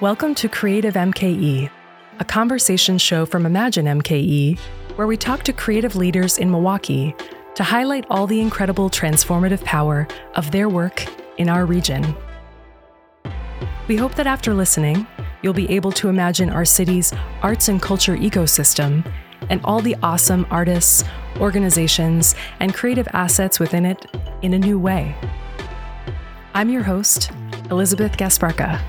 Welcome 0.00 0.36
to 0.36 0.48
Creative 0.48 0.94
MKE, 0.94 1.68
a 2.20 2.24
conversation 2.24 2.98
show 2.98 3.26
from 3.26 3.44
Imagine 3.44 3.86
MKE, 3.86 4.56
where 4.94 5.08
we 5.08 5.16
talk 5.16 5.42
to 5.42 5.52
creative 5.52 5.96
leaders 5.96 6.38
in 6.38 6.52
Milwaukee 6.52 7.16
to 7.56 7.64
highlight 7.64 8.06
all 8.08 8.28
the 8.28 8.40
incredible 8.40 8.90
transformative 8.90 9.64
power 9.64 10.06
of 10.36 10.52
their 10.52 10.68
work 10.68 11.04
in 11.38 11.48
our 11.48 11.66
region. 11.66 12.14
We 13.88 13.96
hope 13.96 14.14
that 14.14 14.28
after 14.28 14.54
listening, 14.54 15.04
you'll 15.42 15.52
be 15.52 15.68
able 15.68 15.90
to 15.90 16.08
imagine 16.08 16.50
our 16.50 16.64
city's 16.64 17.12
arts 17.42 17.66
and 17.66 17.82
culture 17.82 18.16
ecosystem 18.16 19.04
and 19.50 19.60
all 19.64 19.80
the 19.80 19.96
awesome 20.04 20.46
artists, 20.48 21.02
organizations, 21.40 22.36
and 22.60 22.72
creative 22.72 23.08
assets 23.14 23.58
within 23.58 23.84
it 23.84 24.06
in 24.42 24.54
a 24.54 24.60
new 24.60 24.78
way. 24.78 25.16
I'm 26.54 26.70
your 26.70 26.84
host, 26.84 27.32
Elizabeth 27.68 28.12
Gasparka. 28.12 28.80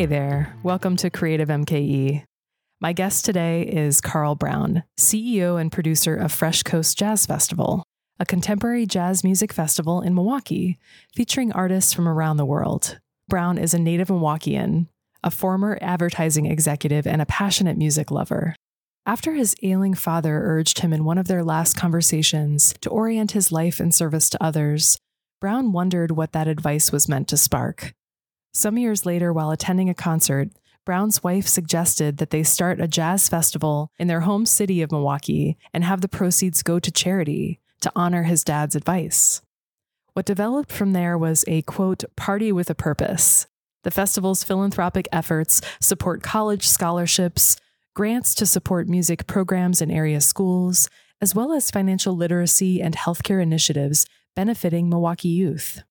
Hey 0.00 0.06
there, 0.06 0.56
welcome 0.62 0.96
to 0.96 1.10
Creative 1.10 1.50
MKE. 1.50 2.24
My 2.80 2.94
guest 2.94 3.22
today 3.22 3.64
is 3.64 4.00
Carl 4.00 4.34
Brown, 4.34 4.82
CEO 4.98 5.60
and 5.60 5.70
producer 5.70 6.16
of 6.16 6.32
Fresh 6.32 6.62
Coast 6.62 6.96
Jazz 6.96 7.26
Festival, 7.26 7.82
a 8.18 8.24
contemporary 8.24 8.86
jazz 8.86 9.22
music 9.22 9.52
festival 9.52 10.00
in 10.00 10.14
Milwaukee 10.14 10.78
featuring 11.14 11.52
artists 11.52 11.92
from 11.92 12.08
around 12.08 12.38
the 12.38 12.46
world. 12.46 12.98
Brown 13.28 13.58
is 13.58 13.74
a 13.74 13.78
native 13.78 14.08
Milwaukeean, 14.08 14.86
a 15.22 15.30
former 15.30 15.78
advertising 15.82 16.46
executive, 16.46 17.06
and 17.06 17.20
a 17.20 17.26
passionate 17.26 17.76
music 17.76 18.10
lover. 18.10 18.56
After 19.04 19.34
his 19.34 19.54
ailing 19.62 19.92
father 19.92 20.40
urged 20.42 20.78
him 20.78 20.94
in 20.94 21.04
one 21.04 21.18
of 21.18 21.28
their 21.28 21.44
last 21.44 21.76
conversations 21.76 22.72
to 22.80 22.88
orient 22.88 23.32
his 23.32 23.52
life 23.52 23.78
in 23.78 23.92
service 23.92 24.30
to 24.30 24.42
others, 24.42 24.96
Brown 25.42 25.72
wondered 25.72 26.12
what 26.12 26.32
that 26.32 26.48
advice 26.48 26.90
was 26.90 27.06
meant 27.06 27.28
to 27.28 27.36
spark. 27.36 27.92
Some 28.52 28.78
years 28.78 29.06
later, 29.06 29.32
while 29.32 29.50
attending 29.50 29.88
a 29.88 29.94
concert, 29.94 30.50
Brown's 30.84 31.22
wife 31.22 31.46
suggested 31.46 32.16
that 32.16 32.30
they 32.30 32.42
start 32.42 32.80
a 32.80 32.88
jazz 32.88 33.28
festival 33.28 33.92
in 33.98 34.08
their 34.08 34.20
home 34.20 34.46
city 34.46 34.82
of 34.82 34.90
Milwaukee 34.90 35.56
and 35.72 35.84
have 35.84 36.00
the 36.00 36.08
proceeds 36.08 36.62
go 36.62 36.78
to 36.78 36.90
charity 36.90 37.60
to 37.80 37.92
honor 37.94 38.24
his 38.24 38.42
dad's 38.42 38.74
advice. 38.74 39.42
What 40.14 40.26
developed 40.26 40.72
from 40.72 40.92
there 40.92 41.16
was 41.16 41.44
a 41.46 41.62
quote, 41.62 42.04
party 42.16 42.50
with 42.50 42.68
a 42.70 42.74
purpose. 42.74 43.46
The 43.84 43.90
festival's 43.90 44.42
philanthropic 44.42 45.06
efforts 45.12 45.60
support 45.80 46.22
college 46.22 46.66
scholarships, 46.66 47.56
grants 47.94 48.34
to 48.34 48.46
support 48.46 48.88
music 48.88 49.26
programs 49.26 49.80
in 49.80 49.90
area 49.90 50.20
schools, 50.20 50.90
as 51.20 51.34
well 51.34 51.52
as 51.52 51.70
financial 51.70 52.16
literacy 52.16 52.82
and 52.82 52.96
healthcare 52.96 53.42
initiatives 53.42 54.06
benefiting 54.34 54.88
Milwaukee 54.88 55.28
youth. 55.28 55.82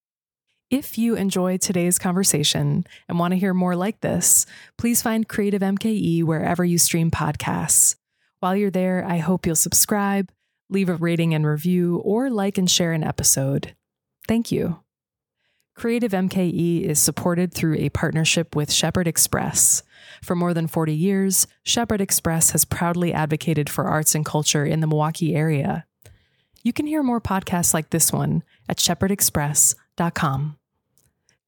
If 0.70 1.00
you 1.00 1.16
enjoyed 1.16 1.62
today's 1.62 1.98
conversation 1.98 2.86
and 3.08 3.17
want 3.17 3.31
to 3.31 3.39
hear 3.39 3.56
more 3.56 3.75
like 3.75 4.02
this, 4.02 4.45
please 4.78 5.02
find 5.02 5.28
Creative 5.28 5.64
MKE 5.64 6.23
wherever 6.23 6.64
you 6.64 6.78
stream 6.78 7.09
podcasts. 7.09 7.95
While 8.39 8.56
you're 8.56 8.70
there, 8.70 9.03
I 9.03 9.17
hope 9.17 9.47
you'll 9.47 9.56
subscribe, 9.56 10.31
leave 10.70 10.88
a 10.88 10.94
rating 10.94 11.34
and 11.34 11.44
review, 11.44 11.97
or 12.06 12.30
like 12.30 12.59
and 12.59 12.70
share 12.70 12.94
an 12.94 13.03
episode. 13.03 13.73
Thank 14.28 14.52
you. 14.52 14.81
Creative 15.75 16.12
MKE 16.12 16.84
is 16.84 17.00
supported 17.00 17.52
through 17.52 17.78
a 17.78 17.90
partnership 17.90 18.56
with 18.56 18.72
Shepherd 18.72 19.08
Express. 19.08 19.81
For 20.22 20.36
more 20.36 20.53
than 20.53 20.67
40 20.67 20.94
years, 20.94 21.47
Shepherd 21.64 22.00
Express 22.00 22.52
has 22.52 22.64
proudly 22.64 23.12
advocated 23.12 23.72
for 23.72 23.86
arts 23.86 24.14
and 24.14 24.23
culture 24.23 24.66
in 24.66 24.81
the 24.81 24.88
Milwaukee 24.88 25.36
area. 25.36 25.86
You 26.62 26.73
can 26.73 26.86
hear 26.86 27.02
more 27.02 27.22
podcasts 27.22 27.73
like 27.73 27.90
this 27.90 28.14
one 28.14 28.44
at 28.67 28.78
shepherdexpress.com. 28.78 30.58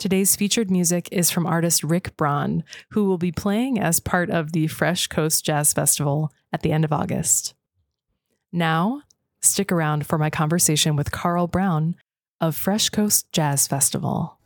Today's 0.02 0.36
featured 0.36 0.72
music 0.72 1.08
is 1.12 1.30
from 1.30 1.46
artist 1.46 1.84
Rick 1.84 2.18
Braun, 2.18 2.64
who 2.90 3.06
will 3.06 3.20
be 3.20 3.32
playing 3.32 3.80
as 3.80 4.00
part 4.00 4.32
of 4.32 4.52
the 4.52 4.66
Fresh 4.66 5.06
Coast 5.06 5.46
Jazz 5.46 5.74
Festival 5.74 6.34
at 6.52 6.64
the 6.64 6.72
end 6.72 6.84
of 6.84 6.92
August. 6.92 7.54
Now, 8.52 9.04
stick 9.42 9.72
around 9.72 10.08
for 10.08 10.18
my 10.18 10.32
conversation 10.32 10.96
with 10.96 11.12
Carl 11.12 11.46
Brown 11.46 11.96
of 12.40 12.56
Fresh 12.56 12.90
Coast 12.90 13.32
Jazz 13.32 13.68
Festival. 13.68 14.40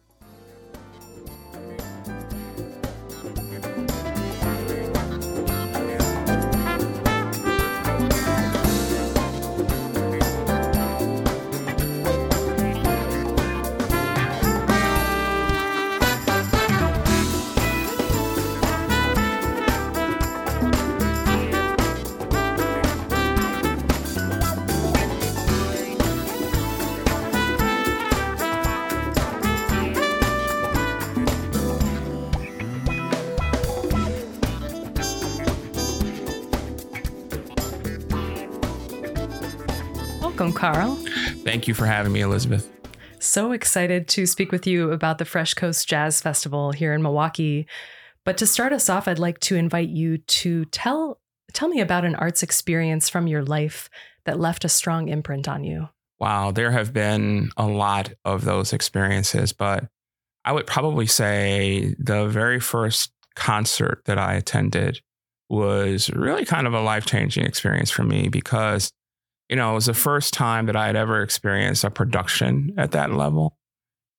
Carl. 40.74 40.96
Thank 41.44 41.68
you 41.68 41.76
for 41.76 41.86
having 41.86 42.12
me, 42.12 42.22
Elizabeth. 42.22 42.68
So 43.20 43.52
excited 43.52 44.08
to 44.08 44.26
speak 44.26 44.52
with 44.52 44.66
you 44.66 44.92
about 44.92 45.20
the 45.20 45.26
Fresh 45.26 45.54
Coast 45.54 45.88
Jazz 45.88 46.22
Festival 46.22 46.72
here 46.72 46.92
in 46.96 47.04
Milwaukee. 47.04 47.68
But 48.24 48.40
to 48.40 48.48
start 48.48 48.74
us 48.74 48.90
off, 48.90 49.08
I'd 49.08 49.20
like 49.20 49.38
to 49.42 49.56
invite 49.56 49.90
you 49.90 50.18
to 50.18 50.66
tell 50.66 51.20
tell 51.54 51.68
me 51.68 51.82
about 51.82 52.04
an 52.04 52.16
arts 52.16 52.42
experience 52.42 53.10
from 53.10 53.28
your 53.28 53.44
life 53.44 53.92
that 54.26 54.40
left 54.40 54.66
a 54.66 54.70
strong 54.70 55.08
imprint 55.08 55.48
on 55.48 55.64
you. 55.64 55.90
Wow, 56.20 56.50
there 56.50 56.72
have 56.72 56.92
been 56.92 57.52
a 57.58 57.68
lot 57.68 58.14
of 58.26 58.44
those 58.44 58.74
experiences, 58.74 59.54
but 59.54 59.88
I 60.46 60.52
would 60.52 60.66
probably 60.66 61.06
say 61.06 61.94
the 62.00 62.26
very 62.26 62.60
first 62.60 63.12
concert 63.36 64.02
that 64.06 64.18
I 64.18 64.34
attended 64.34 65.00
was 65.48 66.10
really 66.10 66.44
kind 66.44 66.66
of 66.66 66.74
a 66.74 66.82
life 66.82 67.06
changing 67.06 67.46
experience 67.46 67.92
for 67.92 68.04
me 68.04 68.30
because 68.30 68.92
you 69.50 69.56
know, 69.56 69.72
it 69.72 69.76
was 69.76 69.86
the 69.86 69.94
first 69.94 70.34
time 70.34 70.66
that 70.66 70.76
I 70.76 70.88
had 70.88 70.96
ever 70.96 71.22
experienced 71.22 71.84
a 71.84 71.90
production 71.90 72.74
at 72.78 72.92
that 72.92 73.12
level. 73.12 73.58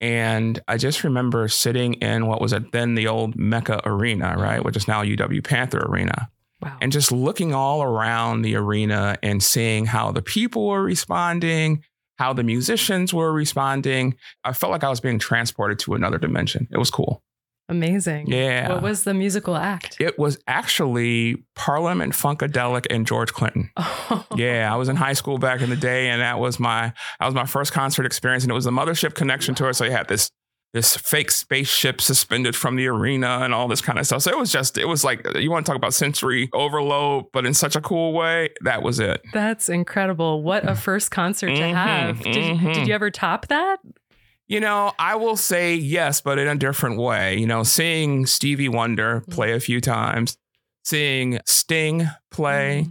And 0.00 0.60
I 0.68 0.76
just 0.76 1.04
remember 1.04 1.48
sitting 1.48 1.94
in 1.94 2.26
what 2.26 2.40
was 2.40 2.52
at 2.52 2.72
then 2.72 2.94
the 2.94 3.08
old 3.08 3.34
Mecca 3.34 3.80
Arena, 3.84 4.36
right, 4.36 4.62
which 4.62 4.76
is 4.76 4.86
now 4.86 5.02
UW 5.02 5.42
Panther 5.42 5.78
Arena. 5.78 6.28
Wow. 6.60 6.76
And 6.80 6.92
just 6.92 7.12
looking 7.12 7.54
all 7.54 7.82
around 7.82 8.42
the 8.42 8.56
arena 8.56 9.16
and 9.22 9.42
seeing 9.42 9.86
how 9.86 10.12
the 10.12 10.22
people 10.22 10.66
were 10.66 10.82
responding, 10.82 11.82
how 12.18 12.32
the 12.32 12.42
musicians 12.42 13.12
were 13.12 13.32
responding, 13.32 14.16
I 14.44 14.52
felt 14.52 14.72
like 14.72 14.84
I 14.84 14.88
was 14.88 15.00
being 15.00 15.18
transported 15.18 15.78
to 15.80 15.94
another 15.94 16.18
dimension. 16.18 16.66
It 16.70 16.78
was 16.78 16.90
cool. 16.90 17.22
Amazing. 17.68 18.28
Yeah. 18.28 18.68
What 18.72 18.82
was 18.82 19.02
the 19.04 19.12
musical 19.14 19.56
act? 19.56 19.96
It 20.00 20.18
was 20.18 20.38
actually 20.46 21.44
Parliament 21.56 22.12
Funkadelic 22.12 22.86
and 22.90 23.06
George 23.06 23.32
Clinton. 23.32 23.70
Oh. 24.08 24.24
Yeah, 24.36 24.72
I 24.72 24.76
was 24.76 24.88
in 24.88 24.94
high 24.94 25.14
school 25.14 25.36
back 25.36 25.60
in 25.62 25.68
the 25.68 25.74
day, 25.74 26.10
and 26.10 26.20
that 26.20 26.38
was 26.38 26.60
my 26.60 26.92
that 27.18 27.26
was 27.26 27.34
my 27.34 27.44
first 27.44 27.72
concert 27.72 28.06
experience, 28.06 28.44
and 28.44 28.52
it 28.52 28.54
was 28.54 28.64
the 28.64 28.70
Mothership 28.70 29.14
Connection 29.14 29.52
tour. 29.56 29.72
So 29.72 29.84
you 29.84 29.90
had 29.90 30.06
this 30.06 30.30
this 30.72 30.96
fake 30.96 31.32
spaceship 31.32 32.00
suspended 32.00 32.54
from 32.54 32.76
the 32.76 32.86
arena 32.86 33.40
and 33.42 33.52
all 33.52 33.66
this 33.66 33.80
kind 33.80 33.98
of 33.98 34.06
stuff. 34.06 34.22
So 34.22 34.30
it 34.30 34.38
was 34.38 34.52
just 34.52 34.78
it 34.78 34.86
was 34.86 35.02
like 35.02 35.26
you 35.36 35.50
want 35.50 35.66
to 35.66 35.70
talk 35.70 35.76
about 35.76 35.92
sensory 35.92 36.48
overload, 36.52 37.24
but 37.32 37.44
in 37.46 37.52
such 37.54 37.74
a 37.74 37.80
cool 37.80 38.12
way. 38.12 38.50
That 38.62 38.82
was 38.84 39.00
it. 39.00 39.22
That's 39.32 39.68
incredible. 39.68 40.42
What 40.44 40.68
a 40.68 40.76
first 40.76 41.10
concert 41.10 41.48
to 41.48 41.52
Mhm, 41.62 41.74
have. 41.74 42.20
Did, 42.22 42.58
mhm. 42.58 42.74
did 42.74 42.86
you 42.86 42.94
ever 42.94 43.10
top 43.10 43.48
that? 43.48 43.78
You 44.48 44.60
know, 44.60 44.92
I 44.98 45.16
will 45.16 45.36
say 45.36 45.74
yes, 45.74 46.20
but 46.20 46.38
in 46.38 46.46
a 46.46 46.54
different 46.54 46.98
way. 46.98 47.36
You 47.36 47.46
know, 47.46 47.62
seeing 47.64 48.26
Stevie 48.26 48.68
Wonder 48.68 49.22
play 49.30 49.52
a 49.52 49.60
few 49.60 49.80
times, 49.80 50.38
seeing 50.84 51.40
Sting 51.46 52.08
play, 52.30 52.86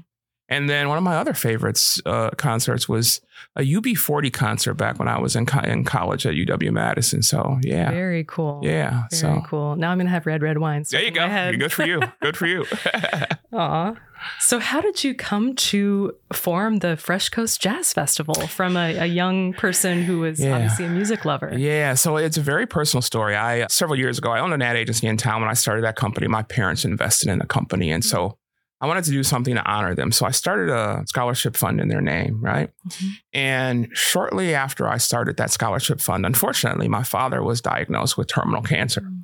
and 0.49 0.69
then 0.69 0.89
one 0.89 0.97
of 0.97 1.03
my 1.03 1.15
other 1.15 1.33
favorites 1.33 1.99
uh, 2.05 2.29
concerts 2.31 2.89
was 2.89 3.21
a 3.55 3.61
UB40 3.61 4.31
concert 4.33 4.73
back 4.75 4.99
when 4.99 5.07
I 5.07 5.17
was 5.19 5.35
in, 5.35 5.45
co- 5.45 5.61
in 5.61 5.85
college 5.85 6.25
at 6.25 6.33
UW 6.35 6.71
Madison. 6.71 7.21
So 7.23 7.57
yeah, 7.63 7.89
Very 7.89 8.25
cool. 8.25 8.59
yeah. 8.61 9.03
Very 9.11 9.21
so 9.21 9.41
cool. 9.47 9.75
Now 9.77 9.91
I'm 9.91 9.97
going 9.97 10.07
to 10.07 10.11
have 10.11 10.25
red, 10.25 10.41
red 10.41 10.57
wine. 10.57 10.83
there 10.91 11.01
you 11.01 11.11
stuck 11.11 11.23
in 11.29 11.31
my 11.31 11.51
go. 11.51 11.57
Good 11.57 11.71
for 11.71 11.85
you. 11.85 12.01
Good 12.21 12.37
for 12.37 12.45
you. 12.47 12.65
Aw. 13.53 13.95
So, 14.39 14.59
how 14.59 14.81
did 14.81 15.03
you 15.03 15.13
come 15.15 15.55
to 15.55 16.15
form 16.33 16.77
the 16.79 16.97
Fresh 16.97 17.29
Coast 17.29 17.61
Jazz 17.61 17.93
Festival 17.93 18.35
from 18.47 18.77
a, 18.77 18.97
a 18.97 19.05
young 19.05 19.53
person 19.53 20.03
who 20.03 20.19
was 20.19 20.39
Yeah. 20.39 20.55
obviously 20.55 20.85
a 20.85 20.89
music 20.89 21.25
lover? 21.25 21.51
Yeah, 21.55 21.93
so 21.95 22.17
it's 22.17 22.37
a 22.37 22.41
very 22.41 22.65
personal 22.65 23.01
story. 23.01 23.35
I 23.35 23.67
several 23.67 23.97
years 23.97 24.17
ago, 24.17 24.31
I 24.31 24.39
owned 24.39 24.53
an 24.53 24.61
ad 24.61 24.75
agency 24.75 25.07
in 25.07 25.17
town. 25.17 25.41
When 25.41 25.49
I 25.49 25.53
started 25.53 25.83
that 25.83 25.95
company, 25.95 26.27
my 26.27 26.43
parents 26.43 26.85
invested 26.85 27.29
in 27.29 27.39
the 27.39 27.45
company, 27.47 27.91
and 27.91 28.03
so 28.03 28.37
I 28.81 28.87
wanted 28.87 29.05
to 29.05 29.11
do 29.11 29.23
something 29.23 29.55
to 29.55 29.63
honor 29.63 29.95
them. 29.95 30.11
So 30.11 30.25
I 30.25 30.31
started 30.31 30.69
a 30.69 31.03
scholarship 31.07 31.55
fund 31.55 31.79
in 31.79 31.87
their 31.87 32.01
name, 32.01 32.41
right? 32.41 32.69
Mm-hmm. 32.87 33.09
And 33.33 33.87
shortly 33.93 34.53
after 34.53 34.87
I 34.87 34.97
started 34.97 35.37
that 35.37 35.49
scholarship 35.49 36.01
fund, 36.01 36.25
unfortunately, 36.25 36.89
my 36.89 37.03
father 37.03 37.41
was 37.41 37.61
diagnosed 37.61 38.17
with 38.17 38.27
terminal 38.27 38.61
cancer. 38.61 39.01
Mm-hmm. 39.01 39.21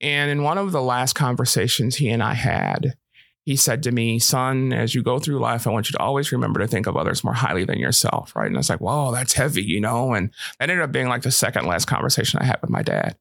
And 0.00 0.30
in 0.30 0.42
one 0.42 0.56
of 0.56 0.72
the 0.72 0.80
last 0.82 1.12
conversations 1.14 1.96
he 1.96 2.08
and 2.08 2.22
I 2.22 2.32
had, 2.34 2.96
he 3.46 3.54
said 3.54 3.84
to 3.84 3.92
me, 3.92 4.18
son, 4.18 4.72
as 4.72 4.92
you 4.92 5.04
go 5.04 5.20
through 5.20 5.38
life, 5.38 5.68
I 5.68 5.70
want 5.70 5.88
you 5.88 5.92
to 5.92 6.02
always 6.02 6.32
remember 6.32 6.58
to 6.58 6.66
think 6.66 6.88
of 6.88 6.96
others 6.96 7.22
more 7.22 7.32
highly 7.32 7.64
than 7.64 7.78
yourself. 7.78 8.34
Right. 8.34 8.48
And 8.48 8.56
I 8.56 8.58
was 8.58 8.68
like, 8.68 8.80
whoa, 8.80 9.12
that's 9.12 9.34
heavy, 9.34 9.62
you 9.62 9.80
know? 9.80 10.14
And 10.14 10.30
that 10.58 10.68
ended 10.68 10.82
up 10.82 10.90
being 10.90 11.06
like 11.06 11.22
the 11.22 11.30
second 11.30 11.64
last 11.64 11.84
conversation 11.86 12.40
I 12.40 12.44
had 12.44 12.60
with 12.60 12.70
my 12.70 12.82
dad. 12.82 13.16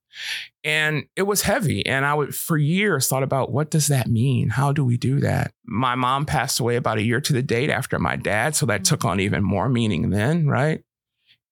And 0.63 1.03
it 1.15 1.21
was 1.23 1.43
heavy. 1.43 1.85
And 1.85 2.07
I 2.07 2.15
would, 2.15 2.35
for 2.35 2.57
years, 2.57 3.07
thought 3.07 3.21
about 3.21 3.51
what 3.51 3.69
does 3.69 3.85
that 3.87 4.07
mean? 4.07 4.49
How 4.49 4.73
do 4.73 4.83
we 4.83 4.97
do 4.97 5.19
that? 5.19 5.53
My 5.63 5.93
mom 5.93 6.25
passed 6.25 6.59
away 6.59 6.75
about 6.75 6.97
a 6.97 7.03
year 7.03 7.21
to 7.21 7.33
the 7.33 7.43
date 7.43 7.69
after 7.69 7.99
my 7.99 8.15
dad. 8.15 8.55
So 8.55 8.65
that 8.65 8.81
mm. 8.81 8.85
took 8.85 9.05
on 9.05 9.19
even 9.19 9.43
more 9.43 9.69
meaning 9.69 10.09
then. 10.09 10.47
Right. 10.47 10.83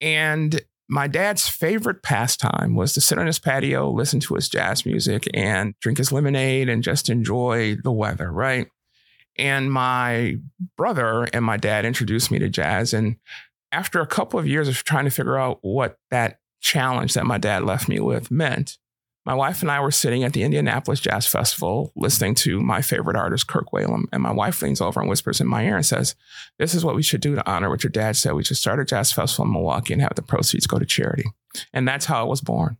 And 0.01 0.59
my 0.93 1.07
dad's 1.07 1.49
favorite 1.49 2.03
pastime 2.03 2.75
was 2.75 2.93
to 2.93 3.01
sit 3.01 3.17
on 3.17 3.25
his 3.25 3.39
patio, 3.39 3.89
listen 3.89 4.19
to 4.19 4.35
his 4.35 4.47
jazz 4.47 4.85
music, 4.85 5.27
and 5.33 5.73
drink 5.79 5.97
his 5.97 6.11
lemonade 6.11 6.69
and 6.69 6.83
just 6.83 7.09
enjoy 7.09 7.75
the 7.83 7.91
weather, 7.91 8.31
right? 8.31 8.67
And 9.35 9.73
my 9.73 10.35
brother 10.77 11.23
and 11.33 11.43
my 11.43 11.57
dad 11.57 11.83
introduced 11.83 12.29
me 12.29 12.37
to 12.37 12.47
jazz. 12.47 12.93
And 12.93 13.15
after 13.71 14.01
a 14.01 14.07
couple 14.07 14.39
of 14.39 14.47
years 14.47 14.67
of 14.67 14.83
trying 14.83 15.05
to 15.05 15.09
figure 15.09 15.35
out 15.35 15.57
what 15.61 15.97
that 16.11 16.37
challenge 16.61 17.15
that 17.15 17.25
my 17.25 17.39
dad 17.39 17.63
left 17.63 17.89
me 17.89 17.99
with 17.99 18.29
meant, 18.29 18.77
my 19.25 19.33
wife 19.33 19.61
and 19.61 19.71
I 19.71 19.79
were 19.79 19.91
sitting 19.91 20.23
at 20.23 20.33
the 20.33 20.43
Indianapolis 20.43 20.99
Jazz 20.99 21.25
Festival 21.25 21.93
listening 21.95 22.35
to 22.35 22.59
my 22.59 22.81
favorite 22.81 23.15
artist, 23.15 23.47
Kirk 23.47 23.71
Whalum. 23.71 24.03
And 24.11 24.21
my 24.21 24.31
wife 24.31 24.61
leans 24.61 24.81
over 24.81 24.99
and 24.99 25.09
whispers 25.09 25.39
in 25.39 25.47
my 25.47 25.63
ear 25.63 25.77
and 25.77 25.85
says, 25.85 26.15
This 26.59 26.73
is 26.73 26.83
what 26.83 26.95
we 26.95 27.03
should 27.03 27.21
do 27.21 27.35
to 27.35 27.49
honor 27.49 27.69
what 27.69 27.83
your 27.83 27.91
dad 27.91 28.17
said. 28.17 28.33
We 28.33 28.43
should 28.43 28.57
start 28.57 28.79
a 28.79 28.85
jazz 28.85 29.13
festival 29.13 29.45
in 29.45 29.53
Milwaukee 29.53 29.93
and 29.93 30.01
have 30.01 30.15
the 30.15 30.21
proceeds 30.21 30.67
go 30.67 30.77
to 30.77 30.85
charity. 30.85 31.25
And 31.71 31.87
that's 31.87 32.05
how 32.05 32.25
it 32.25 32.29
was 32.29 32.41
born. 32.41 32.77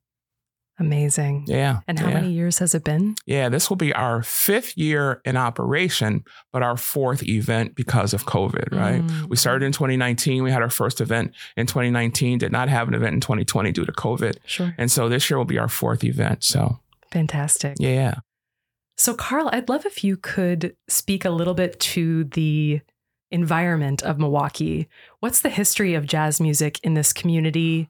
Amazing. 0.80 1.46
Yeah. 1.48 1.82
And 1.88 2.00
how 2.00 2.08
yeah. 2.08 2.16
many 2.16 2.32
years 2.32 2.58
has 2.60 2.74
it 2.74 2.84
been? 2.84 3.16
Yeah, 3.28 3.50
this 3.50 3.70
will 3.70 3.78
be 3.78 3.94
our 3.94 4.24
fifth 4.24 4.76
year 4.76 5.22
in 5.24 5.38
operation, 5.38 6.24
but 6.52 6.64
our 6.64 6.78
fourth 6.78 7.24
event 7.24 7.76
because 7.76 8.14
of 8.14 8.26
COVID, 8.26 8.72
right? 8.72 9.02
Mm. 9.02 9.30
We 9.30 9.36
started 9.36 9.66
in 9.66 9.72
2019. 9.72 10.42
We 10.42 10.52
had 10.52 10.64
our 10.64 10.72
first 10.72 11.00
event 11.00 11.34
in 11.56 11.68
2019, 11.68 12.40
did 12.40 12.52
not 12.52 12.70
have 12.70 12.88
an 12.88 12.96
event 12.96 13.14
in 13.14 13.22
2020 13.22 13.72
due 13.72 13.86
to 13.86 13.92
COVID. 13.92 14.38
Sure. 14.46 14.74
And 14.78 14.92
so 14.92 15.08
this 15.10 15.30
year 15.30 15.38
will 15.38 15.46
be 15.46 15.60
our 15.60 15.70
fourth 15.70 16.04
event. 16.04 16.44
So 16.44 16.80
fantastic. 17.12 17.78
Yeah. 17.80 18.16
So, 18.98 19.14
Carl, 19.14 19.50
I'd 19.52 19.70
love 19.70 19.86
if 19.86 20.04
you 20.04 20.18
could 20.18 20.76
speak 20.88 21.26
a 21.26 21.32
little 21.32 21.54
bit 21.54 21.80
to 21.80 22.26
the 22.26 22.82
environment 23.32 24.04
of 24.04 24.20
Milwaukee. 24.20 24.88
What's 25.20 25.42
the 25.42 25.50
history 25.50 25.96
of 25.96 26.06
jazz 26.06 26.40
music 26.40 26.80
in 26.84 26.94
this 26.94 27.12
community? 27.12 27.90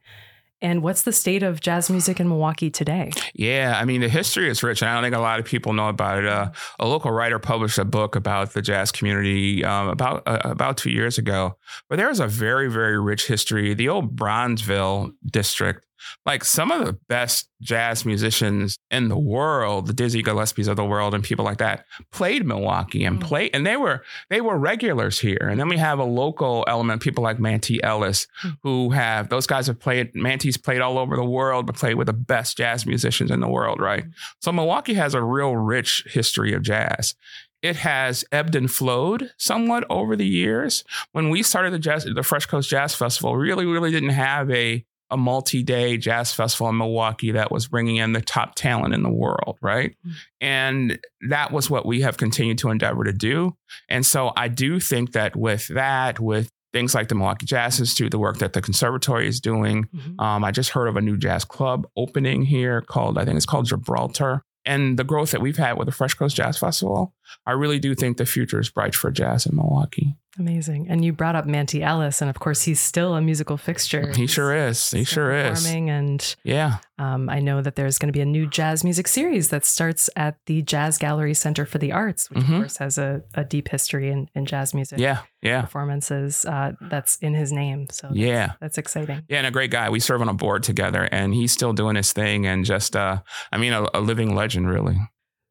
And 0.63 0.81
what's 0.81 1.04
the 1.04 1.12
state 1.12 1.44
of 1.44 1.60
jazz 1.60 1.89
music 1.89 2.21
in 2.21 2.30
Milwaukee 2.30 2.71
today? 2.71 3.12
Yeah, 3.36 3.77
I 3.77 3.83
mean, 3.83 4.00
the 4.00 4.07
history 4.07 4.50
is 4.50 4.63
rich, 4.63 4.81
and 4.81 4.89
I 4.89 4.94
don't 4.94 5.04
think 5.04 5.13
a 5.13 5.19
lot 5.19 5.38
of 5.38 5.45
people 5.45 5.74
know 5.74 5.89
about 5.89 6.19
it. 6.19 6.25
Uh, 6.25 6.51
a 6.80 6.88
local 6.88 7.12
writer 7.12 7.38
published 7.38 7.77
a 7.77 7.83
book 7.83 8.15
about 8.15 8.54
the 8.54 8.62
jazz 8.62 8.89
community 8.89 9.65
um, 9.65 9.89
about 9.89 10.24
uh, 10.25 10.39
about 10.45 10.77
two 10.77 10.89
years 10.89 11.18
ago, 11.18 11.57
but 11.89 11.98
there 11.98 12.10
is 12.10 12.21
a 12.21 12.27
very, 12.27 12.71
very 12.71 12.98
rich 12.98 13.27
history. 13.27 13.74
The 13.74 13.89
old 13.89 14.15
Bronzeville 14.15 15.12
district 15.30 15.86
like 16.25 16.44
some 16.44 16.71
of 16.71 16.85
the 16.85 16.94
best 16.94 17.50
jazz 17.61 18.05
musicians 18.05 18.77
in 18.91 19.09
the 19.09 19.17
world, 19.17 19.88
the 19.88 19.94
Dizzy 19.94 20.21
Gillespies 20.21 20.67
of 20.67 20.75
the 20.75 20.85
world 20.85 21.13
and 21.13 21.23
people 21.23 21.45
like 21.45 21.57
that, 21.59 21.85
played 22.11 22.45
Milwaukee 22.45 23.05
and 23.05 23.19
mm. 23.19 23.23
played, 23.23 23.51
and 23.53 23.65
they 23.65 23.77
were 23.77 24.03
they 24.29 24.41
were 24.41 24.57
regulars 24.57 25.19
here. 25.19 25.47
And 25.50 25.59
then 25.59 25.69
we 25.69 25.77
have 25.77 26.00
a 26.00 26.03
local 26.03 26.65
element, 26.67 27.01
people 27.01 27.23
like 27.23 27.38
Manty 27.38 27.79
Ellis, 27.83 28.27
mm. 28.44 28.57
who 28.63 28.91
have 28.91 29.29
those 29.29 29.47
guys 29.47 29.67
have 29.67 29.79
played. 29.79 30.13
Manty's 30.13 30.57
played 30.57 30.81
all 30.81 30.97
over 30.97 31.15
the 31.15 31.23
world, 31.23 31.65
but 31.65 31.75
played 31.75 31.95
with 31.95 32.07
the 32.07 32.13
best 32.13 32.57
jazz 32.57 32.85
musicians 32.85 33.31
in 33.31 33.39
the 33.39 33.50
world, 33.50 33.79
right? 33.79 34.05
Mm. 34.05 34.13
So 34.41 34.51
Milwaukee 34.51 34.95
has 34.95 35.13
a 35.13 35.21
real 35.21 35.55
rich 35.55 36.05
history 36.07 36.53
of 36.53 36.61
jazz 36.61 37.15
it 37.63 37.77
has 37.77 38.25
ebbed 38.31 38.55
and 38.55 38.69
flowed 38.69 39.31
somewhat 39.38 39.85
over 39.89 40.17
the 40.17 40.27
years. 40.27 40.83
When 41.13 41.29
we 41.29 41.41
started 41.41 41.71
the 41.71 41.79
jazz, 41.79 42.03
the 42.03 42.21
Fresh 42.21 42.45
Coast 42.47 42.69
Jazz 42.69 42.94
Festival, 42.94 43.38
really, 43.38 43.65
really 43.65 43.89
didn't 43.89 44.09
have 44.09 44.51
a 44.51 44.85
a 45.13 45.18
multi-day 45.18 45.95
jazz 45.95 46.33
festival 46.33 46.69
in 46.69 46.77
Milwaukee 46.77 47.31
that 47.33 47.51
was 47.51 47.68
bringing 47.68 47.98
in 47.98 48.13
the 48.13 48.21
top 48.21 48.56
talent 48.56 48.95
in 48.95 49.04
the 49.04 49.12
world, 49.12 49.60
right? 49.62 49.92
Mm-hmm. 49.92 50.12
And 50.42 51.00
that 51.30 51.51
was 51.51 51.69
what 51.69 51.86
we 51.86 52.01
have 52.01 52.18
continued 52.18 52.57
to 52.57 52.71
endeavor 52.71 53.04
to 53.04 53.13
do. 53.13 53.56
And 53.88 54.04
so 54.04 54.33
I 54.36 54.48
do 54.48 54.80
think 54.80 55.12
that 55.12 55.36
with 55.36 55.68
that, 55.68 56.19
with 56.19 56.50
things 56.74 56.95
like 56.95 57.10
the 57.10 57.15
Milwaukee 57.15 57.45
Jazz 57.45 57.80
Institute, 57.80 58.10
the 58.10 58.18
work 58.18 58.39
that 58.39 58.54
the 58.54 58.62
conservatory 58.62 59.27
is 59.27 59.39
doing, 59.39 59.83
mm-hmm. 59.95 60.19
um, 60.19 60.44
I 60.44 60.50
just 60.50 60.71
heard 60.71 60.88
of 60.88 60.98
a 60.98 61.01
new 61.01 61.15
jazz 61.15 61.45
club 61.45 61.86
opening 61.95 62.42
here 62.42 62.81
called, 62.81 63.19
I 63.19 63.25
think 63.25 63.38
it's 63.38 63.45
called 63.45 63.68
Gibraltar. 63.68 64.42
And 64.65 64.98
the 64.98 65.04
growth 65.04 65.31
that 65.31 65.42
we've 65.42 65.57
had 65.57 65.77
with 65.77 65.86
the 65.86 65.92
Fresh 65.92 66.15
Coast 66.15 66.36
Jazz 66.36 66.57
Festival, 66.57 67.13
I 67.45 67.51
really 67.51 67.80
do 67.80 67.95
think 67.95 68.18
the 68.18 68.25
future 68.25 68.59
is 68.59 68.69
bright 68.69 68.95
for 68.95 69.12
jazz 69.12 69.45
in 69.45 69.56
Milwaukee. 69.56 70.15
Amazing. 70.39 70.88
And 70.89 71.06
you 71.06 71.13
brought 71.13 71.35
up 71.35 71.45
Manty 71.45 71.83
Ellis, 71.83 72.19
and 72.19 72.27
of 72.27 72.39
course, 72.39 72.63
he's 72.63 72.80
still 72.80 73.13
a 73.13 73.21
musical 73.21 73.56
fixture. 73.56 74.12
He 74.13 74.25
sure 74.25 74.51
is. 74.51 74.89
He 74.89 75.03
sure 75.03 75.31
is. 75.31 75.63
And 75.68 76.35
yeah, 76.44 76.77
um, 76.97 77.30
I 77.30 77.39
know 77.39 77.62
that 77.62 77.75
there's 77.75 78.00
going 78.00 78.07
to 78.07 78.18
be 78.18 78.21
a 78.21 78.25
new 78.25 78.47
jazz 78.47 78.83
music 78.83 79.07
series 79.07 79.50
that 79.50 79.63
starts 79.63 80.09
at 80.15 80.38
the 80.47 80.63
Jazz 80.63 80.97
Gallery 80.97 81.35
Center 81.35 81.68
for 81.68 81.77
the 81.77 81.91
Arts, 81.91 82.31
which 82.31 82.39
mm-hmm. 82.39 82.53
of 82.53 82.59
course 82.62 82.77
has 82.77 82.97
a, 82.97 83.21
a 83.36 83.44
deep 83.44 83.68
history 83.68 84.09
in, 84.09 84.27
in 84.33 84.47
jazz 84.47 84.74
music. 84.74 84.97
Yeah, 84.97 85.19
yeah. 85.44 85.62
Performances 85.62 86.45
uh, 86.45 86.71
that's 86.81 87.18
in 87.18 87.36
his 87.36 87.51
name. 87.51 87.86
So 87.91 88.07
that's, 88.07 88.19
yeah, 88.19 88.53
that's 88.59 88.79
exciting. 88.79 89.21
Yeah, 89.29 89.38
and 89.38 89.45
a 89.45 89.51
great 89.51 89.69
guy. 89.69 89.91
We 89.91 90.00
serve 90.00 90.21
on 90.21 90.29
a 90.29 90.33
board 90.33 90.63
together, 90.63 91.07
and 91.12 91.36
he's 91.36 91.51
still 91.51 91.74
doing 91.74 91.95
his 91.95 92.12
thing, 92.12 92.47
and 92.47 92.65
just, 92.65 92.95
uh, 92.95 93.21
I 93.51 93.59
mean, 93.59 93.74
a, 93.74 93.88
a 93.94 94.01
living 94.01 94.33
legend, 94.33 94.68
really. 94.68 94.97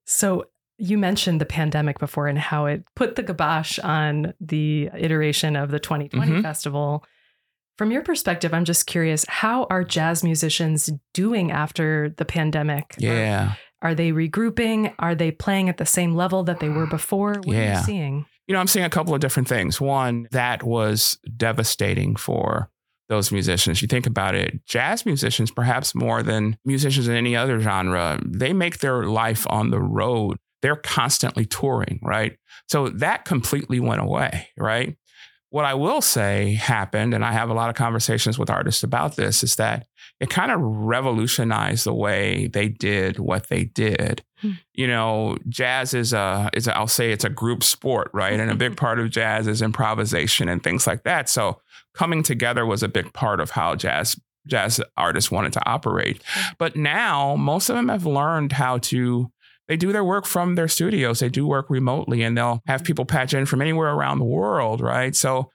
So 0.06 0.46
you 0.78 0.98
mentioned 0.98 1.40
the 1.40 1.46
pandemic 1.46 1.98
before 1.98 2.26
and 2.26 2.38
how 2.38 2.66
it 2.66 2.84
put 2.96 3.16
the 3.16 3.22
kibosh 3.22 3.78
on 3.78 4.34
the 4.40 4.90
iteration 4.96 5.56
of 5.56 5.70
the 5.70 5.78
2020 5.78 6.32
mm-hmm. 6.32 6.42
festival. 6.42 7.04
From 7.78 7.90
your 7.90 8.02
perspective, 8.02 8.52
I'm 8.52 8.64
just 8.64 8.86
curious 8.86 9.24
how 9.28 9.66
are 9.70 9.84
jazz 9.84 10.22
musicians 10.22 10.90
doing 11.14 11.50
after 11.50 12.10
the 12.16 12.24
pandemic? 12.24 12.94
Yeah. 12.98 13.54
Are, 13.82 13.90
are 13.90 13.94
they 13.94 14.12
regrouping? 14.12 14.94
Are 14.98 15.14
they 15.14 15.30
playing 15.30 15.68
at 15.68 15.78
the 15.78 15.86
same 15.86 16.14
level 16.14 16.44
that 16.44 16.60
they 16.60 16.68
were 16.68 16.86
before? 16.86 17.34
What 17.44 17.48
yeah. 17.48 17.74
are 17.74 17.78
you 17.78 17.84
seeing? 17.84 18.26
You 18.46 18.54
know, 18.54 18.60
I'm 18.60 18.66
seeing 18.66 18.84
a 18.84 18.90
couple 18.90 19.14
of 19.14 19.20
different 19.20 19.48
things. 19.48 19.80
One, 19.80 20.28
that 20.32 20.62
was 20.62 21.18
devastating 21.36 22.16
for 22.16 22.70
those 23.08 23.30
musicians. 23.30 23.82
You 23.82 23.88
think 23.88 24.06
about 24.06 24.34
it, 24.34 24.64
jazz 24.64 25.04
musicians, 25.04 25.50
perhaps 25.50 25.94
more 25.94 26.22
than 26.22 26.56
musicians 26.64 27.08
in 27.08 27.14
any 27.14 27.36
other 27.36 27.60
genre, 27.60 28.18
they 28.24 28.52
make 28.52 28.78
their 28.78 29.04
life 29.04 29.46
on 29.50 29.70
the 29.70 29.80
road 29.80 30.38
they're 30.62 30.76
constantly 30.76 31.44
touring, 31.44 31.98
right? 32.02 32.38
So 32.68 32.88
that 32.88 33.24
completely 33.24 33.80
went 33.80 34.00
away, 34.00 34.48
right? 34.56 34.96
What 35.50 35.66
I 35.66 35.74
will 35.74 36.00
say 36.00 36.54
happened, 36.54 37.12
and 37.12 37.24
I 37.24 37.32
have 37.32 37.50
a 37.50 37.54
lot 37.54 37.68
of 37.68 37.76
conversations 37.76 38.38
with 38.38 38.48
artists 38.48 38.82
about 38.82 39.16
this, 39.16 39.44
is 39.44 39.56
that 39.56 39.86
it 40.18 40.30
kind 40.30 40.50
of 40.50 40.60
revolutionized 40.62 41.84
the 41.84 41.92
way 41.92 42.46
they 42.46 42.68
did 42.68 43.18
what 43.18 43.48
they 43.48 43.64
did. 43.64 44.22
Hmm. 44.40 44.52
You 44.72 44.86
know, 44.86 45.36
jazz 45.48 45.92
is 45.92 46.12
a 46.12 46.48
is 46.54 46.68
a, 46.68 46.76
I'll 46.76 46.86
say 46.86 47.12
it's 47.12 47.24
a 47.24 47.28
group 47.28 47.62
sport, 47.62 48.10
right? 48.14 48.38
And 48.38 48.50
a 48.50 48.54
big 48.54 48.76
part 48.78 48.98
of 48.98 49.10
jazz 49.10 49.46
is 49.46 49.60
improvisation 49.60 50.48
and 50.48 50.62
things 50.62 50.86
like 50.86 51.02
that. 51.02 51.28
So 51.28 51.60
coming 51.92 52.22
together 52.22 52.64
was 52.64 52.82
a 52.82 52.88
big 52.88 53.12
part 53.12 53.40
of 53.40 53.50
how 53.50 53.74
jazz 53.74 54.18
jazz 54.46 54.80
artists 54.96 55.30
wanted 55.30 55.52
to 55.54 55.68
operate. 55.68 56.22
But 56.56 56.76
now 56.76 57.36
most 57.36 57.68
of 57.68 57.76
them 57.76 57.88
have 57.88 58.06
learned 58.06 58.52
how 58.52 58.78
to 58.78 59.30
they 59.72 59.76
do 59.78 59.90
their 59.90 60.04
work 60.04 60.26
from 60.26 60.54
their 60.54 60.68
studios. 60.68 61.20
They 61.20 61.30
do 61.30 61.46
work 61.46 61.70
remotely 61.70 62.22
and 62.22 62.36
they'll 62.36 62.60
have 62.66 62.84
people 62.84 63.06
patch 63.06 63.32
in 63.32 63.46
from 63.46 63.62
anywhere 63.62 63.88
around 63.88 64.18
the 64.18 64.26
world, 64.26 64.82
right? 64.82 65.16
So, 65.16 65.50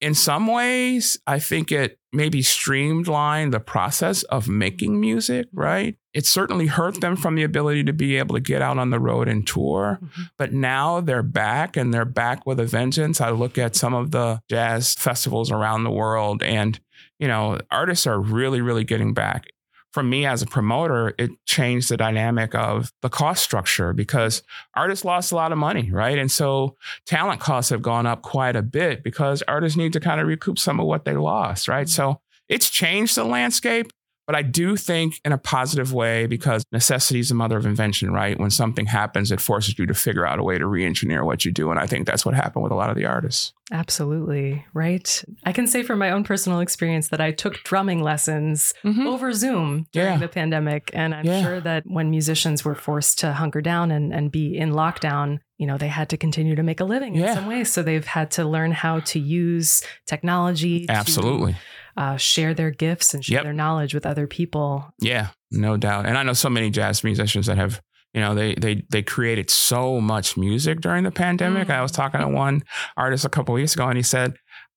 in 0.00 0.14
some 0.14 0.48
ways, 0.48 1.16
I 1.28 1.38
think 1.38 1.70
it 1.70 2.00
maybe 2.12 2.42
streamlined 2.42 3.54
the 3.54 3.60
process 3.60 4.24
of 4.24 4.48
making 4.48 5.00
music, 5.00 5.46
right? 5.52 5.94
It 6.12 6.26
certainly 6.26 6.66
hurt 6.66 7.00
them 7.00 7.14
from 7.14 7.36
the 7.36 7.44
ability 7.44 7.84
to 7.84 7.92
be 7.92 8.16
able 8.16 8.34
to 8.34 8.40
get 8.40 8.62
out 8.62 8.78
on 8.78 8.90
the 8.90 8.98
road 8.98 9.28
and 9.28 9.46
tour. 9.46 10.00
Mm-hmm. 10.02 10.22
But 10.36 10.52
now 10.52 11.00
they're 11.00 11.22
back 11.22 11.76
and 11.76 11.94
they're 11.94 12.04
back 12.04 12.44
with 12.44 12.58
a 12.58 12.66
vengeance. 12.66 13.20
I 13.20 13.30
look 13.30 13.58
at 13.58 13.76
some 13.76 13.94
of 13.94 14.10
the 14.10 14.42
jazz 14.50 14.96
festivals 14.96 15.52
around 15.52 15.84
the 15.84 15.90
world 15.92 16.42
and 16.42 16.80
you 17.22 17.28
know, 17.28 17.60
artists 17.70 18.08
are 18.08 18.18
really, 18.18 18.60
really 18.60 18.82
getting 18.82 19.14
back 19.14 19.46
for 19.92 20.02
me 20.02 20.24
as 20.26 20.42
a 20.42 20.46
promoter, 20.46 21.14
it 21.18 21.30
changed 21.44 21.90
the 21.90 21.96
dynamic 21.96 22.54
of 22.54 22.92
the 23.02 23.10
cost 23.10 23.42
structure 23.42 23.92
because 23.92 24.42
artists 24.74 25.04
lost 25.04 25.32
a 25.32 25.36
lot 25.36 25.52
of 25.52 25.58
money, 25.58 25.90
right? 25.90 26.18
And 26.18 26.30
so 26.30 26.76
talent 27.06 27.40
costs 27.40 27.70
have 27.70 27.82
gone 27.82 28.06
up 28.06 28.22
quite 28.22 28.56
a 28.56 28.62
bit 28.62 29.02
because 29.02 29.42
artists 29.46 29.76
need 29.76 29.92
to 29.92 30.00
kind 30.00 30.20
of 30.20 30.26
recoup 30.26 30.58
some 30.58 30.80
of 30.80 30.86
what 30.86 31.04
they 31.04 31.14
lost, 31.14 31.68
right? 31.68 31.86
Mm-hmm. 31.86 31.92
So 31.92 32.20
it's 32.48 32.70
changed 32.70 33.16
the 33.16 33.24
landscape, 33.24 33.92
But 34.26 34.36
I 34.36 34.42
do 34.42 34.76
think 34.76 35.20
in 35.24 35.32
a 35.32 35.38
positive 35.38 35.92
way 35.92 36.26
because 36.26 36.64
necessity 36.70 37.20
is 37.20 37.28
the 37.28 37.34
mother 37.34 37.56
of 37.56 37.66
invention, 37.66 38.12
right? 38.12 38.38
When 38.38 38.50
something 38.50 38.86
happens, 38.86 39.32
it 39.32 39.40
forces 39.40 39.78
you 39.78 39.86
to 39.86 39.94
figure 39.94 40.26
out 40.26 40.38
a 40.38 40.42
way 40.42 40.58
to 40.58 40.66
re 40.66 40.84
engineer 40.84 41.24
what 41.24 41.44
you 41.44 41.50
do. 41.50 41.70
And 41.70 41.80
I 41.80 41.86
think 41.86 42.06
that's 42.06 42.24
what 42.24 42.34
happened 42.34 42.62
with 42.62 42.72
a 42.72 42.76
lot 42.76 42.90
of 42.90 42.96
the 42.96 43.04
artists. 43.04 43.52
Absolutely. 43.72 44.64
Right. 44.74 45.24
I 45.44 45.52
can 45.52 45.66
say 45.66 45.82
from 45.82 45.98
my 45.98 46.10
own 46.10 46.24
personal 46.24 46.60
experience 46.60 47.08
that 47.08 47.20
I 47.20 47.32
took 47.32 47.64
drumming 47.64 48.02
lessons 48.02 48.74
mm-hmm. 48.84 49.06
over 49.06 49.32
Zoom 49.32 49.86
during 49.92 50.12
yeah. 50.12 50.18
the 50.18 50.28
pandemic. 50.28 50.90
And 50.92 51.14
I'm 51.14 51.24
yeah. 51.24 51.42
sure 51.42 51.60
that 51.60 51.84
when 51.86 52.10
musicians 52.10 52.64
were 52.64 52.74
forced 52.74 53.18
to 53.20 53.32
hunker 53.32 53.62
down 53.62 53.90
and, 53.90 54.12
and 54.12 54.30
be 54.30 54.56
in 54.56 54.72
lockdown, 54.72 55.40
you 55.56 55.66
know, 55.66 55.78
they 55.78 55.88
had 55.88 56.10
to 56.10 56.16
continue 56.16 56.54
to 56.54 56.62
make 56.62 56.80
a 56.80 56.84
living 56.84 57.14
yeah. 57.14 57.30
in 57.30 57.36
some 57.36 57.46
way. 57.46 57.64
So 57.64 57.82
they've 57.82 58.04
had 58.04 58.30
to 58.32 58.44
learn 58.44 58.72
how 58.72 59.00
to 59.00 59.18
use 59.18 59.82
technology. 60.06 60.86
Absolutely. 60.88 61.52
To, 61.52 61.58
uh, 61.96 62.16
share 62.16 62.54
their 62.54 62.70
gifts 62.70 63.14
and 63.14 63.24
share 63.24 63.36
yep. 63.36 63.44
their 63.44 63.52
knowledge 63.52 63.94
with 63.94 64.06
other 64.06 64.26
people. 64.26 64.92
Yeah, 65.00 65.28
no 65.50 65.76
doubt. 65.76 66.06
And 66.06 66.16
I 66.16 66.22
know 66.22 66.32
so 66.32 66.50
many 66.50 66.70
jazz 66.70 67.04
musicians 67.04 67.46
that 67.46 67.58
have 67.58 67.80
you 68.14 68.20
know 68.20 68.34
they 68.34 68.54
they 68.54 68.84
they 68.90 69.02
created 69.02 69.50
so 69.50 70.00
much 70.00 70.36
music 70.36 70.80
during 70.80 71.04
the 71.04 71.10
pandemic. 71.10 71.68
Mm. 71.68 71.74
I 71.74 71.82
was 71.82 71.92
talking 71.92 72.20
to 72.20 72.28
one 72.28 72.62
artist 72.96 73.24
a 73.24 73.28
couple 73.28 73.54
weeks 73.54 73.74
ago, 73.74 73.88
and 73.88 73.96
he 73.96 74.02
said. 74.02 74.34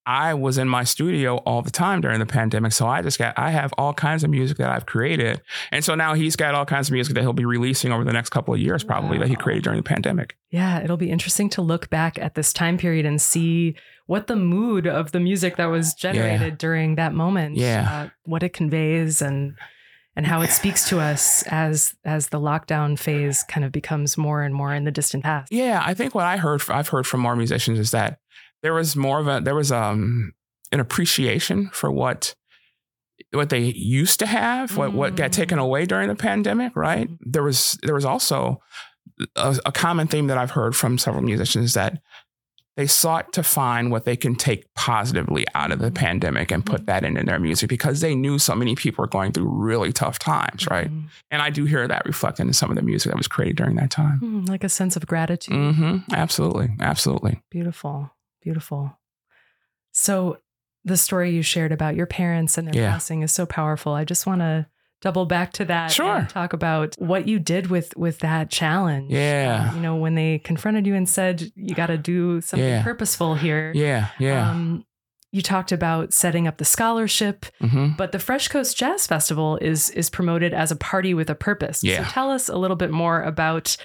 I 0.07 0.35
was 0.35 0.59
in 0.59 0.69
my 0.69 0.83
studio 0.83 1.37
all 1.37 1.63
the 1.63 1.71
time 1.71 1.99
during 1.99 2.19
the 2.19 2.27
pandemic. 2.27 2.73
So 2.73 2.85
I 2.85 3.01
just 3.01 3.17
got, 3.17 3.33
I 3.39 3.49
have 3.49 3.73
all 3.75 3.91
kinds 3.91 4.23
of 4.23 4.29
music 4.29 4.57
that 4.57 4.69
I've 4.69 4.85
created. 4.85 5.41
And 5.71 5.83
so 5.83 5.95
now 5.95 6.13
he's 6.13 6.35
got 6.35 6.53
all 6.53 6.63
kinds 6.63 6.89
of 6.89 6.93
music 6.93 7.15
that 7.15 7.21
he'll 7.21 7.33
be 7.33 7.43
releasing 7.43 7.91
over 7.91 8.03
the 8.03 8.13
next 8.13 8.29
couple 8.29 8.53
of 8.53 8.59
years, 8.59 8.83
probably 8.83 9.17
wow. 9.17 9.23
that 9.23 9.29
he 9.29 9.35
created 9.35 9.63
during 9.63 9.79
the 9.79 9.83
pandemic. 9.83 10.37
Yeah. 10.51 10.83
It'll 10.83 10.95
be 10.95 11.09
interesting 11.09 11.49
to 11.51 11.63
look 11.63 11.89
back 11.89 12.19
at 12.19 12.35
this 12.35 12.53
time 12.53 12.77
period 12.77 13.07
and 13.07 13.19
see 13.19 13.77
what 14.07 14.27
the 14.27 14.35
mood 14.35 14.87
of 14.87 15.11
the 15.11 15.19
music 15.19 15.57
that 15.57 15.65
was 15.65 15.93
generated 15.93 16.53
yeah. 16.53 16.55
during 16.57 16.95
that 16.95 17.13
moment, 17.13 17.57
yeah. 17.57 17.89
Uh, 17.91 18.09
what 18.23 18.43
it 18.43 18.53
conveys 18.53 19.21
and 19.21 19.55
and 20.15 20.25
how 20.25 20.41
it 20.41 20.49
speaks 20.49 20.87
to 20.89 20.99
us 20.99 21.43
as 21.43 21.95
as 22.05 22.29
the 22.29 22.39
lockdown 22.39 22.97
phase 22.97 23.43
kind 23.43 23.65
of 23.65 23.71
becomes 23.71 24.17
more 24.17 24.43
and 24.43 24.53
more 24.53 24.73
in 24.73 24.83
the 24.83 24.91
distant 24.91 25.23
past. 25.23 25.51
Yeah, 25.51 25.81
I 25.83 25.93
think 25.93 26.15
what 26.15 26.25
I 26.25 26.37
heard 26.37 26.61
I've 26.69 26.89
heard 26.89 27.07
from 27.07 27.21
more 27.21 27.35
musicians 27.35 27.79
is 27.79 27.91
that 27.91 28.19
there 28.61 28.73
was 28.73 28.95
more 28.95 29.19
of 29.19 29.27
a 29.27 29.41
there 29.41 29.55
was 29.55 29.71
um 29.71 30.33
an 30.71 30.79
appreciation 30.79 31.69
for 31.73 31.91
what 31.91 32.35
what 33.31 33.49
they 33.49 33.59
used 33.59 34.19
to 34.19 34.25
have, 34.25 34.71
mm. 34.71 34.77
what 34.77 34.93
what 34.93 35.15
got 35.15 35.31
taken 35.31 35.57
mm. 35.57 35.63
away 35.63 35.85
during 35.85 36.07
the 36.07 36.15
pandemic, 36.15 36.75
right? 36.75 37.09
Mm. 37.09 37.17
There 37.21 37.43
was 37.43 37.77
there 37.83 37.95
was 37.95 38.05
also 38.05 38.61
a, 39.35 39.57
a 39.65 39.71
common 39.71 40.07
theme 40.07 40.27
that 40.27 40.37
I've 40.37 40.51
heard 40.51 40.75
from 40.75 40.97
several 40.97 41.23
musicians 41.23 41.73
that 41.73 42.01
they 42.75 42.87
sought 42.87 43.31
to 43.33 43.43
find 43.43 43.89
what 43.89 44.05
they 44.05 44.17
can 44.17 44.35
take 44.35 44.71
positively 44.73 45.45
out 45.55 45.71
of 45.71 45.79
the 45.79 45.87
mm-hmm. 45.87 45.95
pandemic 45.95 46.51
and 46.51 46.65
put 46.65 46.81
mm-hmm. 46.81 46.85
that 46.85 47.03
into 47.05 47.23
their 47.23 47.39
music 47.39 47.69
because 47.69 48.01
they 48.01 48.15
knew 48.15 48.37
so 48.37 48.53
many 48.53 48.75
people 48.75 49.03
were 49.03 49.07
going 49.07 49.31
through 49.31 49.47
really 49.47 49.93
tough 49.93 50.19
times, 50.19 50.67
right? 50.67 50.87
Mm-hmm. 50.87 51.07
And 51.31 51.41
I 51.41 51.49
do 51.49 51.65
hear 51.65 51.87
that 51.87 52.05
reflected 52.05 52.47
in 52.47 52.53
some 52.53 52.69
of 52.69 52.75
the 52.75 52.81
music 52.81 53.11
that 53.11 53.17
was 53.17 53.27
created 53.27 53.55
during 53.55 53.75
that 53.77 53.91
time. 53.91 54.19
Mm, 54.21 54.49
like 54.49 54.63
a 54.63 54.69
sense 54.69 54.95
of 54.97 55.07
gratitude. 55.07 55.55
Mm-hmm. 55.55 56.13
Absolutely. 56.13 56.69
Absolutely. 56.81 57.41
Beautiful. 57.49 58.11
Beautiful. 58.41 58.97
So, 59.91 60.39
the 60.83 60.97
story 60.97 61.31
you 61.31 61.41
shared 61.41 61.71
about 61.71 61.95
your 61.95 62.05
parents 62.05 62.59
and 62.59 62.67
their 62.67 62.79
yeah. 62.79 62.91
passing 62.91 63.23
is 63.23 63.31
so 63.31 63.47
powerful. 63.47 63.93
I 63.93 64.03
just 64.03 64.27
want 64.27 64.41
to 64.41 64.67
double 65.05 65.27
back 65.27 65.53
to 65.53 65.63
that 65.65 65.91
sure. 65.91 66.25
talk 66.31 66.51
about 66.51 66.95
what 66.97 67.27
you 67.27 67.37
did 67.37 67.67
with 67.67 67.95
with 67.95 68.17
that 68.19 68.49
challenge. 68.49 69.11
Yeah. 69.11 69.67
Um, 69.69 69.75
you 69.75 69.81
know, 69.83 69.95
when 69.97 70.15
they 70.15 70.39
confronted 70.39 70.87
you 70.87 70.95
and 70.95 71.07
said 71.07 71.51
you 71.55 71.75
got 71.75 71.87
to 71.87 71.97
do 71.97 72.41
something 72.41 72.67
yeah. 72.67 72.81
purposeful 72.81 73.35
here. 73.35 73.71
Yeah. 73.75 74.07
Yeah. 74.17 74.49
Um, 74.49 74.83
you 75.31 75.43
talked 75.43 75.71
about 75.71 76.11
setting 76.11 76.47
up 76.47 76.57
the 76.57 76.65
scholarship, 76.65 77.45
mm-hmm. 77.61 77.89
but 77.97 78.13
the 78.13 78.19
Fresh 78.19 78.47
Coast 78.47 78.75
Jazz 78.77 79.05
Festival 79.05 79.57
is 79.57 79.91
is 79.91 80.09
promoted 80.09 80.55
as 80.55 80.71
a 80.71 80.75
party 80.75 81.13
with 81.13 81.29
a 81.29 81.35
purpose. 81.35 81.83
Yeah. 81.83 82.03
So 82.03 82.09
tell 82.09 82.31
us 82.31 82.49
a 82.49 82.57
little 82.57 82.77
bit 82.77 82.89
more 82.89 83.21
about 83.21 83.77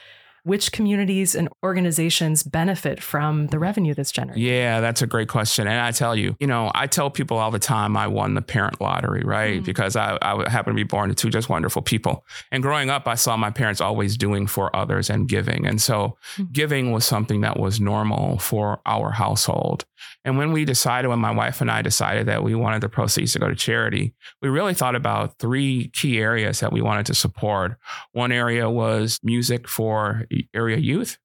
which 0.45 0.73
communities 0.73 1.35
and 1.35 1.49
organizations 1.63 2.43
benefit 2.43 3.03
from 3.03 3.49
the 3.49 3.59
revenue 3.59 3.95
that's 3.95 4.13
generated? 4.13 4.43
Yeah, 4.43 4.81
that's 4.81 5.03
a 5.03 5.07
great 5.07 5.29
question. 5.29 5.67
And 5.67 5.81
I 5.81 5.91
tell 5.91 6.17
you, 6.17 6.37
you 6.41 6.47
know, 6.47 6.71
I 6.75 6.87
tell 6.87 7.11
people 7.11 7.39
all 7.39 7.51
the 7.51 7.59
time 7.59 7.97
I 7.97 8.07
won 8.07 8.35
the 8.35 8.43
parent 8.43 8.81
lottery, 8.81 9.23
right? 9.25 9.57
Mm-hmm. 9.57 9.65
Because 9.65 9.97
I, 9.97 10.19
I 10.23 10.49
happen 10.51 10.73
to 10.73 10.77
be 10.77 10.85
born 10.85 11.09
to 11.09 11.15
two 11.15 11.31
just 11.31 11.49
wonderful 11.49 11.83
people. 11.83 12.25
And 12.51 12.63
growing 12.63 12.91
up, 12.91 13.07
I 13.07 13.15
saw 13.15 13.37
my 13.37 13.51
parents 13.51 13.81
always 13.81 14.17
doing 14.17 14.47
for 14.47 14.75
others 14.75 15.11
and 15.11 15.29
giving. 15.29 15.67
And 15.67 15.81
so 15.81 16.17
mm-hmm. 16.35 16.53
giving 16.53 16.93
was 16.93 17.05
something 17.05 17.41
that 17.43 17.59
was 17.59 17.81
normal 17.81 18.39
for 18.39 18.81
our 18.87 19.11
household. 19.11 19.85
And 20.25 20.37
when 20.37 20.53
we 20.53 20.65
decided, 20.65 21.09
when 21.09 21.19
my 21.19 21.31
wife 21.31 21.61
and 21.61 21.71
I 21.71 21.83
decided 21.83 22.27
that 22.27 22.43
we 22.43 22.55
wanted 22.55 22.83
the 22.83 22.89
proceeds 22.89 23.33
to 23.33 23.39
go 23.39 23.49
to 23.49 23.55
charity, 23.55 24.15
we 24.43 24.49
really 24.49 24.75
thought 24.75 24.95
about 24.95 25.39
three 25.39 25.89
key 25.89 26.19
areas 26.19 26.61
that 26.61 26.73
we 26.73 26.83
wanted 26.83 27.07
to 27.07 27.15
support. 27.15 27.77
One 28.13 28.33
area 28.33 28.69
was 28.69 29.19
music 29.23 29.69
for 29.69 30.27
area 30.55 30.77
youth. 30.77 31.19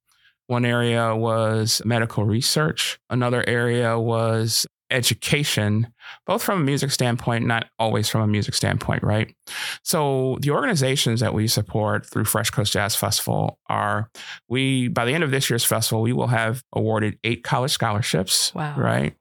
One 0.48 0.66
area 0.66 1.16
was 1.16 1.82
medical 1.86 2.24
research. 2.24 3.00
Another 3.10 3.44
area 3.48 3.98
was 3.98 4.68
education, 4.92 5.92
both 6.28 6.44
from 6.44 6.62
a 6.62 6.64
music 6.64 6.92
standpoint, 6.92 7.46
not 7.46 7.66
always 7.80 8.08
from 8.08 8.22
a 8.22 8.28
music 8.28 8.54
standpoint, 8.54 9.02
right? 9.04 9.36
So 9.84 10.38
the 10.42 10.52
organizations 10.52 11.20
that 11.22 11.34
we 11.34 11.48
support 11.48 12.06
through 12.06 12.26
Fresh 12.26 12.52
Coast 12.52 12.74
Jazz 12.74 12.96
Festival 12.96 13.58
are 13.68 14.10
we 14.48 14.88
by 14.88 15.06
the 15.06 15.14
end 15.14 15.24
of 15.24 15.32
this 15.32 15.50
year's 15.50 15.66
festival, 15.66 16.02
we 16.02 16.14
will 16.14 16.28
have 16.28 16.64
awarded 16.74 17.18
eight 17.24 17.44
college 17.44 17.72
scholarships. 17.72 18.54
Wow. 18.54 18.76
Right. 18.78 19.16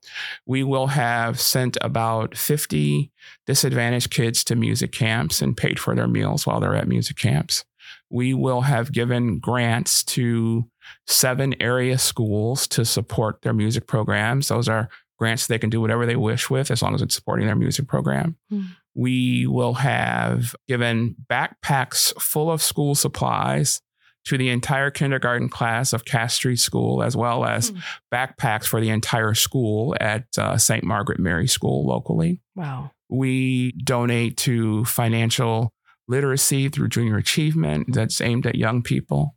We 0.47 0.63
will 0.63 0.89
have 0.89 1.41
sent 1.41 1.79
about 1.81 2.37
50 2.37 3.11
disadvantaged 3.47 4.11
kids 4.11 4.45
to 4.45 4.57
music 4.57 4.93
camps 4.93 5.41
and 5.41 5.57
paid 5.57 5.79
for 5.79 5.95
their 5.95 6.09
meals 6.09 6.47
while 6.47 6.61
they're 6.61 6.77
at 6.77 6.89
music 6.89 7.17
camps. 7.17 7.65
We 8.11 8.35
will 8.35 8.63
have 8.63 8.93
given 8.93 9.39
grants 9.39 10.05
to 10.05 10.69
seven 11.07 11.55
area 11.61 11.99
schools 11.99 12.67
to 12.69 12.85
support 12.85 13.43
their 13.43 13.55
music 13.55 13.87
programs. 13.87 14.49
Those 14.49 14.69
are 14.69 14.89
grants 15.19 15.47
they 15.47 15.59
can 15.59 15.71
do 15.71 15.81
whatever 15.81 16.07
they 16.07 16.17
wish 16.17 16.51
with 16.51 16.71
as 16.71 16.83
long 16.83 16.95
as 16.95 17.03
it's 17.03 17.15
supporting 17.15 17.47
their 17.47 17.57
music 17.57 17.87
program. 17.87 18.37
Mm. 18.53 18.69
We 18.95 19.47
will 19.47 19.75
have 19.75 20.55
given 20.69 21.17
backpacks 21.31 22.13
full 22.21 22.51
of 22.51 22.63
school 22.63 22.95
supplies 22.95 23.81
to 24.27 24.39
the 24.39 24.49
entire 24.49 24.91
kindergarten 24.91 25.49
class 25.49 25.93
of 25.93 26.05
Cass 26.05 26.35
Street 26.35 26.59
School, 26.59 27.03
as 27.03 27.17
well 27.17 27.45
as 27.45 27.71
mm. 27.71 27.83
backpacks 28.13 28.65
for 28.67 28.81
the 28.81 28.91
entire 28.91 29.35
school 29.35 29.95
at 30.01 30.25
uh, 30.39 30.57
St. 30.57 30.85
Margaret 30.85 31.19
Mary 31.19 31.47
School 31.47 31.87
locally. 31.87 32.41
Wow. 32.55 32.91
We 33.09 33.73
donate 33.73 34.37
to 34.39 34.85
financial 34.87 35.73
literacy 36.09 36.69
through 36.69 36.89
junior 36.89 37.17
achievement 37.17 37.93
that's 37.93 38.21
aimed 38.21 38.47
at 38.47 38.55
young 38.55 38.83
people. 38.83 39.35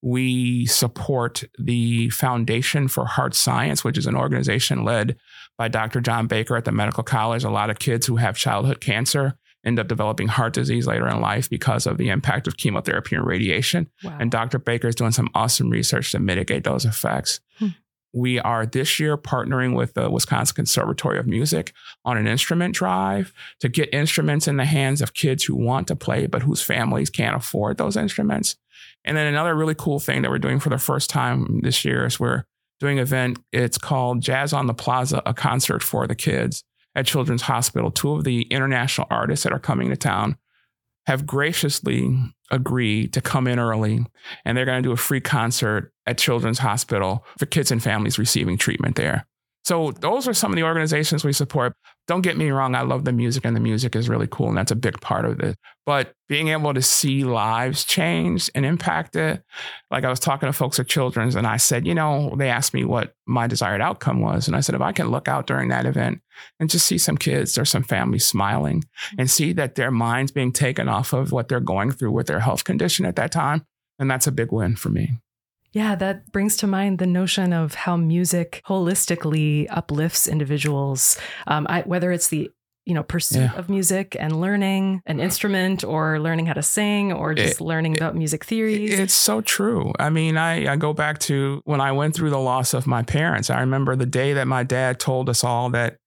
We 0.00 0.66
support 0.66 1.44
the 1.58 2.08
Foundation 2.10 2.86
for 2.86 3.04
Heart 3.04 3.34
Science, 3.34 3.82
which 3.82 3.98
is 3.98 4.06
an 4.06 4.16
organization 4.16 4.84
led 4.84 5.16
by 5.56 5.68
Dr. 5.68 6.00
John 6.00 6.28
Baker 6.28 6.56
at 6.56 6.64
the 6.64 6.72
medical 6.72 7.02
college. 7.02 7.42
A 7.42 7.50
lot 7.50 7.70
of 7.70 7.80
kids 7.80 8.06
who 8.06 8.16
have 8.16 8.36
childhood 8.36 8.80
cancer 8.80 9.36
end 9.64 9.80
up 9.80 9.88
developing 9.88 10.28
heart 10.28 10.52
disease 10.52 10.86
later 10.86 11.08
in 11.08 11.20
life 11.20 11.50
because 11.50 11.86
of 11.86 11.98
the 11.98 12.10
impact 12.10 12.46
of 12.46 12.56
chemotherapy 12.56 13.16
and 13.16 13.26
radiation. 13.26 13.88
Wow. 14.04 14.16
And 14.20 14.30
Dr. 14.30 14.58
Baker 14.58 14.86
is 14.86 14.94
doing 14.94 15.10
some 15.10 15.28
awesome 15.34 15.68
research 15.68 16.12
to 16.12 16.20
mitigate 16.20 16.62
those 16.62 16.84
effects. 16.84 17.40
Hmm. 17.58 17.68
We 18.12 18.40
are 18.40 18.64
this 18.64 18.98
year 18.98 19.16
partnering 19.16 19.76
with 19.76 19.94
the 19.94 20.10
Wisconsin 20.10 20.54
Conservatory 20.54 21.18
of 21.18 21.26
Music 21.26 21.72
on 22.04 22.16
an 22.16 22.26
instrument 22.26 22.74
drive 22.74 23.32
to 23.60 23.68
get 23.68 23.92
instruments 23.92 24.48
in 24.48 24.56
the 24.56 24.64
hands 24.64 25.02
of 25.02 25.14
kids 25.14 25.44
who 25.44 25.54
want 25.54 25.88
to 25.88 25.96
play, 25.96 26.26
but 26.26 26.42
whose 26.42 26.62
families 26.62 27.10
can't 27.10 27.36
afford 27.36 27.76
those 27.76 27.96
instruments. 27.96 28.56
And 29.04 29.16
then 29.16 29.26
another 29.26 29.54
really 29.54 29.74
cool 29.74 30.00
thing 30.00 30.22
that 30.22 30.30
we're 30.30 30.38
doing 30.38 30.60
for 30.60 30.70
the 30.70 30.78
first 30.78 31.10
time 31.10 31.60
this 31.62 31.84
year 31.84 32.06
is 32.06 32.18
we're 32.18 32.44
doing 32.80 32.98
an 32.98 33.02
event. 33.02 33.38
It's 33.52 33.78
called 33.78 34.22
Jazz 34.22 34.52
on 34.52 34.66
the 34.66 34.74
Plaza, 34.74 35.22
a 35.26 35.34
concert 35.34 35.82
for 35.82 36.06
the 36.06 36.14
kids 36.14 36.64
at 36.94 37.06
Children's 37.06 37.42
Hospital. 37.42 37.90
Two 37.90 38.14
of 38.14 38.24
the 38.24 38.42
international 38.42 39.06
artists 39.10 39.44
that 39.44 39.52
are 39.52 39.58
coming 39.58 39.90
to 39.90 39.96
town 39.96 40.36
have 41.08 41.24
graciously 41.24 42.14
agreed 42.50 43.14
to 43.14 43.22
come 43.22 43.46
in 43.46 43.58
early 43.58 44.04
and 44.44 44.56
they're 44.56 44.66
going 44.66 44.82
to 44.82 44.86
do 44.86 44.92
a 44.92 44.96
free 44.96 45.22
concert 45.22 45.90
at 46.06 46.18
Children's 46.18 46.58
Hospital 46.58 47.24
for 47.38 47.46
kids 47.46 47.70
and 47.70 47.82
families 47.82 48.18
receiving 48.18 48.58
treatment 48.58 48.96
there. 48.96 49.26
So 49.68 49.90
those 49.90 50.26
are 50.26 50.32
some 50.32 50.50
of 50.50 50.56
the 50.56 50.62
organizations 50.62 51.26
we 51.26 51.34
support. 51.34 51.74
Don't 52.06 52.22
get 52.22 52.38
me 52.38 52.48
wrong, 52.48 52.74
I 52.74 52.80
love 52.80 53.04
the 53.04 53.12
music 53.12 53.44
and 53.44 53.54
the 53.54 53.60
music 53.60 53.94
is 53.94 54.08
really 54.08 54.26
cool 54.26 54.48
and 54.48 54.56
that's 54.56 54.70
a 54.70 54.76
big 54.76 54.98
part 55.02 55.26
of 55.26 55.40
it. 55.40 55.58
But 55.84 56.14
being 56.26 56.48
able 56.48 56.72
to 56.72 56.80
see 56.80 57.22
lives 57.22 57.84
change 57.84 58.50
and 58.54 58.64
impacted, 58.64 59.42
like 59.90 60.04
I 60.04 60.08
was 60.08 60.20
talking 60.20 60.46
to 60.46 60.54
folks 60.54 60.80
at 60.80 60.88
Children's 60.88 61.34
and 61.34 61.46
I 61.46 61.58
said, 61.58 61.86
you 61.86 61.94
know, 61.94 62.34
they 62.38 62.48
asked 62.48 62.72
me 62.72 62.86
what 62.86 63.12
my 63.26 63.46
desired 63.46 63.82
outcome 63.82 64.22
was. 64.22 64.46
And 64.46 64.56
I 64.56 64.60
said, 64.60 64.74
if 64.74 64.80
I 64.80 64.92
can 64.92 65.10
look 65.10 65.28
out 65.28 65.46
during 65.46 65.68
that 65.68 65.84
event 65.84 66.22
and 66.58 66.70
just 66.70 66.86
see 66.86 66.96
some 66.96 67.18
kids 67.18 67.58
or 67.58 67.66
some 67.66 67.82
families 67.82 68.26
smiling 68.26 68.80
mm-hmm. 68.80 69.16
and 69.20 69.30
see 69.30 69.52
that 69.52 69.74
their 69.74 69.90
minds 69.90 70.32
being 70.32 70.50
taken 70.50 70.88
off 70.88 71.12
of 71.12 71.30
what 71.30 71.48
they're 71.48 71.60
going 71.60 71.90
through 71.90 72.12
with 72.12 72.26
their 72.26 72.40
health 72.40 72.64
condition 72.64 73.04
at 73.04 73.16
that 73.16 73.32
time, 73.32 73.66
then 73.98 74.08
that's 74.08 74.26
a 74.26 74.32
big 74.32 74.50
win 74.50 74.76
for 74.76 74.88
me. 74.88 75.18
Yeah, 75.72 75.94
that 75.96 76.32
brings 76.32 76.56
to 76.58 76.66
mind 76.66 76.98
the 76.98 77.06
notion 77.06 77.52
of 77.52 77.74
how 77.74 77.96
music 77.96 78.62
holistically 78.66 79.66
uplifts 79.70 80.26
individuals. 80.28 81.18
Um, 81.46 81.66
I, 81.68 81.82
whether 81.82 82.10
it's 82.12 82.28
the 82.28 82.50
you 82.86 82.94
know, 82.94 83.02
pursuit 83.02 83.40
Yeah. 83.42 83.52
of 83.54 83.68
music 83.68 84.16
and 84.18 84.40
learning 84.40 85.02
an 85.04 85.20
instrument 85.20 85.84
or 85.84 86.18
learning 86.18 86.46
how 86.46 86.54
to 86.54 86.62
sing 86.62 87.12
or 87.12 87.34
just 87.34 87.60
learning 87.60 87.98
about 87.98 88.16
music 88.16 88.46
theories. 88.46 88.98
It's 88.98 89.12
so 89.12 89.42
true. 89.42 89.92
I 89.98 90.08
mean, 90.08 90.38
I, 90.38 90.72
I 90.72 90.76
go 90.76 90.94
back 90.94 91.18
to 91.28 91.60
when 91.66 91.82
I 91.82 91.92
went 91.92 92.14
through 92.14 92.30
the 92.30 92.38
loss 92.38 92.72
of 92.72 92.86
my 92.86 93.02
parents. 93.02 93.50
I 93.50 93.60
remember 93.60 93.94
the 93.94 94.06
day 94.06 94.32
that 94.32 94.48
my 94.48 94.62
dad 94.62 94.98
told 94.98 95.28
us 95.28 95.44
all 95.44 95.68
that 95.68 95.98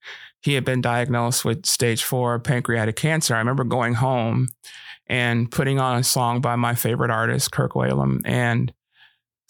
he 0.41 0.56
had 0.56 0.65
been 0.65 0.82
diagnosed 0.82 1.46
with 1.46 1.68
stage 1.68 2.03
four 2.03 2.39
pancreatic 2.39 2.96
cancer. 2.96 3.36
I 3.36 3.38
remember 3.38 3.63
going 3.63 3.94
home 3.94 4.48
and 5.06 5.51
putting 5.51 5.80
on 5.80 6.00
a 6.00 6.03
song 6.03 6.41
by 6.41 6.56
my 6.56 6.74
favorite 6.74 7.12
artist, 7.12 7.51
Kirk 7.51 7.74
Whalum, 7.74 8.22
and 8.25 8.74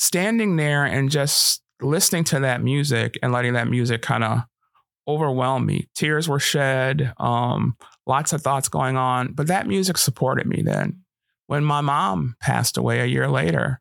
standing 0.01 0.55
there 0.55 0.83
and 0.83 1.11
just 1.11 1.61
listening 1.79 2.23
to 2.23 2.39
that 2.39 2.63
music 2.63 3.19
and 3.21 3.31
letting 3.31 3.53
that 3.53 3.67
music 3.67 4.01
kind 4.01 4.23
of 4.23 4.39
overwhelm 5.07 5.63
me. 5.63 5.87
Tears 5.93 6.27
were 6.27 6.39
shed, 6.39 7.13
um, 7.17 7.75
lots 8.07 8.33
of 8.33 8.41
thoughts 8.41 8.67
going 8.67 8.97
on, 8.97 9.33
but 9.33 9.45
that 9.45 9.67
music 9.67 9.99
supported 9.99 10.47
me 10.47 10.63
then. 10.63 11.01
When 11.45 11.63
my 11.63 11.81
mom 11.81 12.35
passed 12.41 12.77
away 12.77 12.99
a 12.99 13.05
year 13.05 13.27
later, 13.27 13.79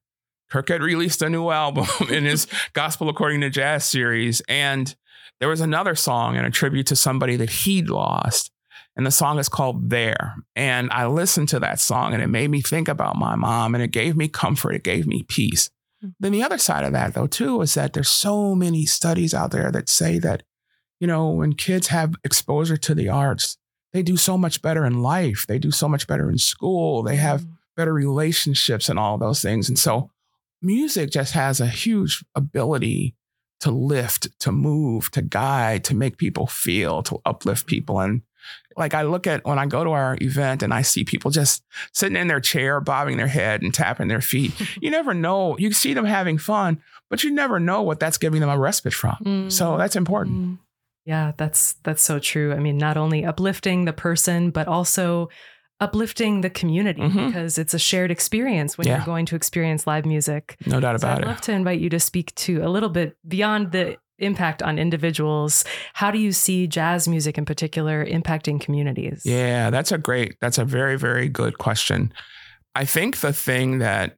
Kirk 0.51 0.69
had 0.69 0.83
released 0.83 1.23
a 1.23 1.31
new 1.31 1.49
album 1.49 1.87
in 2.11 2.25
his 2.27 2.47
Gospel 2.75 3.09
According 3.09 3.41
to 3.41 3.49
Jazz 3.49 3.87
series. 3.87 4.43
And 4.47 4.95
there 5.39 5.49
was 5.49 5.63
another 5.63 5.95
song 5.95 6.37
and 6.37 6.47
a 6.47 6.51
tribute 6.51 6.89
to 6.89 6.97
somebody 6.97 7.37
that 7.37 7.51
he'd 7.51 7.89
lost. 7.89 8.51
And 8.95 9.07
the 9.07 9.11
song 9.11 9.39
is 9.39 9.49
called 9.49 9.89
There. 9.89 10.35
And 10.55 10.91
I 10.91 11.07
listened 11.07 11.49
to 11.51 11.61
that 11.61 11.81
song 11.81 12.13
and 12.13 12.23
it 12.23 12.27
made 12.27 12.51
me 12.51 12.61
think 12.61 12.89
about 12.89 13.17
my 13.17 13.37
mom 13.37 13.75
and 13.75 13.83
it 13.83 13.91
gave 13.93 14.17
me 14.17 14.29
comfort. 14.29 14.75
It 14.75 14.85
gave 14.85 15.07
me 15.07 15.23
peace. 15.23 15.71
Mm. 16.05 16.15
Then 16.21 16.33
the 16.33 16.43
other 16.43 16.59
side 16.59 16.85
of 16.85 16.93
that, 16.93 17.15
though, 17.15 17.27
too, 17.27 17.61
is 17.63 17.75
that 17.75 17.93
there's 17.93 18.09
so 18.09 18.55
many 18.55 18.87
studies 18.87 19.35
out 19.35 19.51
there 19.51 19.71
that 19.73 19.89
say 19.89 20.19
that, 20.19 20.43
you 20.99 21.07
know, 21.07 21.31
when 21.31 21.55
kids 21.55 21.89
have 21.89 22.15
exposure 22.25 22.77
to 22.77 22.95
the 22.95 23.09
arts, 23.09 23.57
they 23.93 24.03
do 24.03 24.17
so 24.17 24.39
much 24.39 24.63
better 24.63 24.85
in 24.85 25.03
life. 25.03 25.47
They 25.47 25.59
do 25.59 25.71
so 25.71 25.89
much 25.89 26.07
better 26.07 26.31
in 26.31 26.39
school. 26.39 27.03
They 27.03 27.17
have 27.17 27.43
Mm. 27.43 27.57
better 27.77 27.93
relationships 27.93 28.89
and 28.89 28.99
all 28.99 29.19
those 29.19 29.43
things. 29.43 29.69
And 29.69 29.79
so 29.79 30.11
music 30.63 31.11
just 31.11 31.33
has 31.33 31.61
a 31.61 31.67
huge 31.67 32.25
ability 32.35 33.17
to 33.61 33.71
lift, 33.71 34.29
to 34.41 34.53
move, 34.53 35.11
to 35.11 35.23
guide, 35.23 35.85
to 35.85 35.95
make 35.95 36.17
people 36.19 36.47
feel, 36.47 37.03
to 37.05 37.19
uplift 37.27 37.67
people. 37.67 38.01
And 38.01 38.23
like 38.77 38.95
I 38.95 39.03
look 39.03 39.27
at 39.27 39.45
when 39.45 39.59
I 39.59 39.67
go 39.67 39.85
to 39.85 39.91
our 39.91 40.17
event 40.21 40.63
and 40.63 40.73
I 40.73 40.83
see 40.83 41.05
people 41.05 41.31
just 41.31 41.63
sitting 41.93 42.17
in 42.17 42.29
their 42.29 42.41
chair, 42.41 42.81
bobbing 42.81 43.17
their 43.17 43.27
head 43.27 43.63
and 43.63 43.73
tapping 43.75 44.09
their 44.09 44.21
feet. 44.21 44.53
You 44.81 44.91
never 44.91 45.13
know. 45.15 45.57
You 45.59 45.73
see 45.73 45.93
them 45.95 46.05
having 46.07 46.39
fun, 46.39 46.81
but 47.11 47.23
you 47.25 47.31
never 47.31 47.59
know 47.61 47.83
what 47.83 48.01
that's 48.01 48.19
giving 48.19 48.41
them 48.41 48.49
a 48.51 48.59
respite 48.59 48.95
from. 48.95 49.17
Mm. 49.25 49.53
So 49.53 49.77
that's 49.77 49.97
important. 49.97 50.37
Mm. 50.37 50.59
Yeah, 51.05 51.33
that's 51.37 51.75
that's 51.83 52.03
so 52.03 52.19
true. 52.19 52.53
I 52.53 52.59
mean, 52.59 52.77
not 52.79 52.97
only 52.97 53.25
uplifting 53.25 53.85
the 53.85 53.93
person, 53.93 54.51
but 54.51 54.69
also 54.69 55.29
uplifting 55.81 56.43
the 56.43 56.51
community 56.51 57.01
Mhm. 57.01 57.27
because 57.29 57.57
it's 57.59 57.73
a 57.73 57.79
shared 57.79 58.11
experience 58.11 58.77
when 58.77 58.87
Yeah. 58.87 58.97
you're 58.99 59.07
going 59.07 59.25
to 59.27 59.37
experience 59.37 59.87
live 59.87 60.05
music. 60.05 60.57
No 60.67 60.79
doubt 60.79 61.01
So 61.01 61.07
about 61.07 61.19
I'd 61.19 61.25
it. 61.25 61.27
love 61.29 61.41
to 61.43 61.53
invite 61.53 61.81
you 61.81 61.89
to 61.91 61.99
speak 62.01 62.35
to 62.37 62.63
a 62.63 62.69
little 62.69 62.91
bit 62.91 63.17
beyond 63.27 63.73
the 63.73 63.97
impact 64.21 64.63
on 64.63 64.79
individuals. 64.79 65.65
How 65.95 66.11
do 66.11 66.19
you 66.19 66.33
see 66.33 66.67
jazz 66.67 67.09
music 67.09 67.39
in 67.39 67.45
particular 67.45 68.05
impacting 68.05 68.61
communities? 68.61 69.23
Yeah, 69.25 69.71
that's 69.71 69.93
a 69.93 69.99
great, 69.99 70.37
that's 70.41 70.59
a 70.59 70.65
very, 70.65 70.97
very 70.97 71.29
good 71.29 71.59
question. 71.59 72.13
I 72.75 72.85
think 72.85 73.19
the 73.19 73.33
thing 73.33 73.79
that 73.79 74.17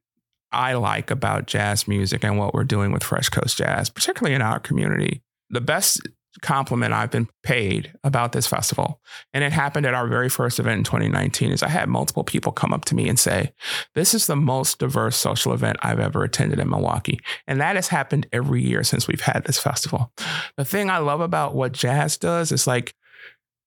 I 0.53 0.75
like 0.75 1.11
about 1.11 1.47
jazz 1.47 1.89
music 1.89 2.25
and 2.25 2.39
what 2.39 2.53
we're 2.53 2.65
doing 2.65 2.93
with 2.93 3.03
Fresh 3.03 3.31
Coast 3.31 3.57
Jazz, 3.57 3.89
particularly 3.89 4.35
in 4.35 4.43
our 4.43 4.61
community, 4.61 5.23
the 5.49 5.63
best 5.63 6.07
compliment 6.41 6.93
I've 6.93 7.11
been 7.11 7.29
paid 7.43 7.93
about 8.05 8.33
this 8.33 8.47
festival, 8.47 9.01
and 9.33 9.45
it 9.45 9.53
happened 9.53 9.87
at 9.87 9.95
our 9.95 10.07
very 10.07 10.29
first 10.29 10.59
event 10.59 10.79
in 10.79 10.85
2019, 10.85 11.53
is 11.53 11.63
I 11.63 11.69
had 11.69 11.89
multiple 11.89 12.25
people 12.25 12.53
come 12.53 12.73
up 12.73 12.85
to 12.87 12.95
me 12.95 13.09
and 13.09 13.19
say, 13.19 13.53
This 13.95 14.15
is 14.15 14.27
the 14.27 14.37
most 14.37 14.79
diverse 14.79 15.17
social 15.17 15.53
event 15.53 15.77
I've 15.83 16.01
ever 16.01 16.25
attended 16.25 16.59
in 16.59 16.71
Milwaukee. 16.71 17.21
And 17.47 17.61
that 17.61 17.77
has 17.77 17.89
happened 17.89 18.27
every 18.33 18.63
year 18.63 18.83
since 18.85 19.07
we've 19.07 19.21
had 19.21 19.45
this 19.45 19.59
festival. 19.59 20.13
The 20.57 20.65
thing 20.65 20.91
I 20.91 20.99
love 20.99 21.21
about 21.21 21.55
what 21.55 21.73
jazz 21.73 22.17
does 22.17 22.53
is 22.53 22.67
like, 22.67 22.95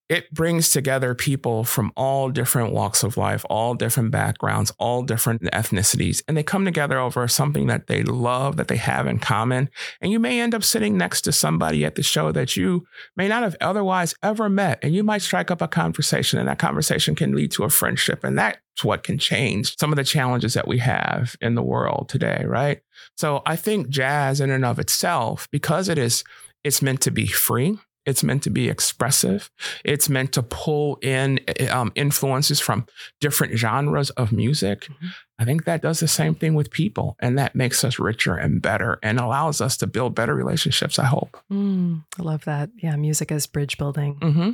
it 0.07 0.31
brings 0.31 0.69
together 0.69 1.15
people 1.15 1.63
from 1.63 1.91
all 1.95 2.29
different 2.29 2.71
walks 2.71 3.03
of 3.03 3.17
life, 3.17 3.43
all 3.49 3.73
different 3.73 4.11
backgrounds, 4.11 4.71
all 4.77 5.01
different 5.01 5.41
ethnicities, 5.43 6.21
and 6.27 6.37
they 6.37 6.43
come 6.43 6.63
together 6.63 6.99
over 6.99 7.27
something 7.27 7.67
that 7.67 7.87
they 7.87 8.03
love, 8.03 8.57
that 8.57 8.67
they 8.67 8.77
have 8.77 9.07
in 9.07 9.17
common. 9.17 9.69
And 10.01 10.11
you 10.11 10.19
may 10.19 10.39
end 10.39 10.53
up 10.53 10.63
sitting 10.63 10.95
next 10.95 11.21
to 11.21 11.31
somebody 11.31 11.83
at 11.83 11.95
the 11.95 12.03
show 12.03 12.31
that 12.33 12.55
you 12.55 12.85
may 13.15 13.27
not 13.27 13.43
have 13.43 13.55
otherwise 13.59 14.13
ever 14.21 14.47
met, 14.47 14.79
and 14.83 14.93
you 14.93 15.03
might 15.03 15.23
strike 15.23 15.49
up 15.49 15.61
a 15.61 15.67
conversation, 15.67 16.37
and 16.37 16.47
that 16.47 16.59
conversation 16.59 17.15
can 17.15 17.33
lead 17.33 17.51
to 17.53 17.63
a 17.63 17.69
friendship. 17.69 18.23
And 18.23 18.37
that's 18.37 18.83
what 18.83 19.03
can 19.03 19.17
change 19.17 19.75
some 19.79 19.91
of 19.91 19.95
the 19.95 20.03
challenges 20.03 20.53
that 20.53 20.67
we 20.67 20.77
have 20.79 21.35
in 21.41 21.55
the 21.55 21.63
world 21.63 22.09
today, 22.09 22.43
right? 22.45 22.81
So 23.17 23.41
I 23.45 23.55
think 23.55 23.89
jazz 23.89 24.39
in 24.39 24.51
and 24.51 24.65
of 24.65 24.77
itself, 24.77 25.47
because 25.51 25.89
it 25.89 25.97
is, 25.97 26.23
it's 26.63 26.81
meant 26.81 27.01
to 27.01 27.11
be 27.11 27.25
free. 27.25 27.79
It's 28.05 28.23
meant 28.23 28.43
to 28.43 28.49
be 28.49 28.69
expressive. 28.69 29.49
It's 29.83 30.09
meant 30.09 30.31
to 30.33 30.43
pull 30.43 30.97
in 31.01 31.39
um, 31.69 31.91
influences 31.95 32.59
from 32.59 32.85
different 33.19 33.57
genres 33.57 34.09
of 34.11 34.31
music. 34.31 34.87
Mhm. 34.87 35.09
I 35.39 35.45
think 35.45 35.65
that 35.65 35.81
does 35.81 35.99
the 35.99 36.07
same 36.07 36.35
thing 36.35 36.53
with 36.53 36.71
people, 36.71 37.17
and 37.19 37.37
that 37.37 37.55
makes 37.55 37.83
us 37.83 37.99
richer 37.99 38.35
and 38.35 38.61
better 38.61 38.99
and 39.03 39.19
allows 39.19 39.59
us 39.59 39.75
to 39.77 39.87
build 39.87 40.15
better 40.15 40.33
relationships, 40.33 40.97
I 40.97 41.05
hope. 41.05 41.37
Mm, 41.51 42.03
I 42.17 42.23
love 42.23 42.45
that. 42.45 42.69
Yeah, 42.77 42.95
music 42.95 43.31
as 43.31 43.45
bridge 43.47 43.77
building. 43.77 44.17
Mm-hmm. 44.21 44.51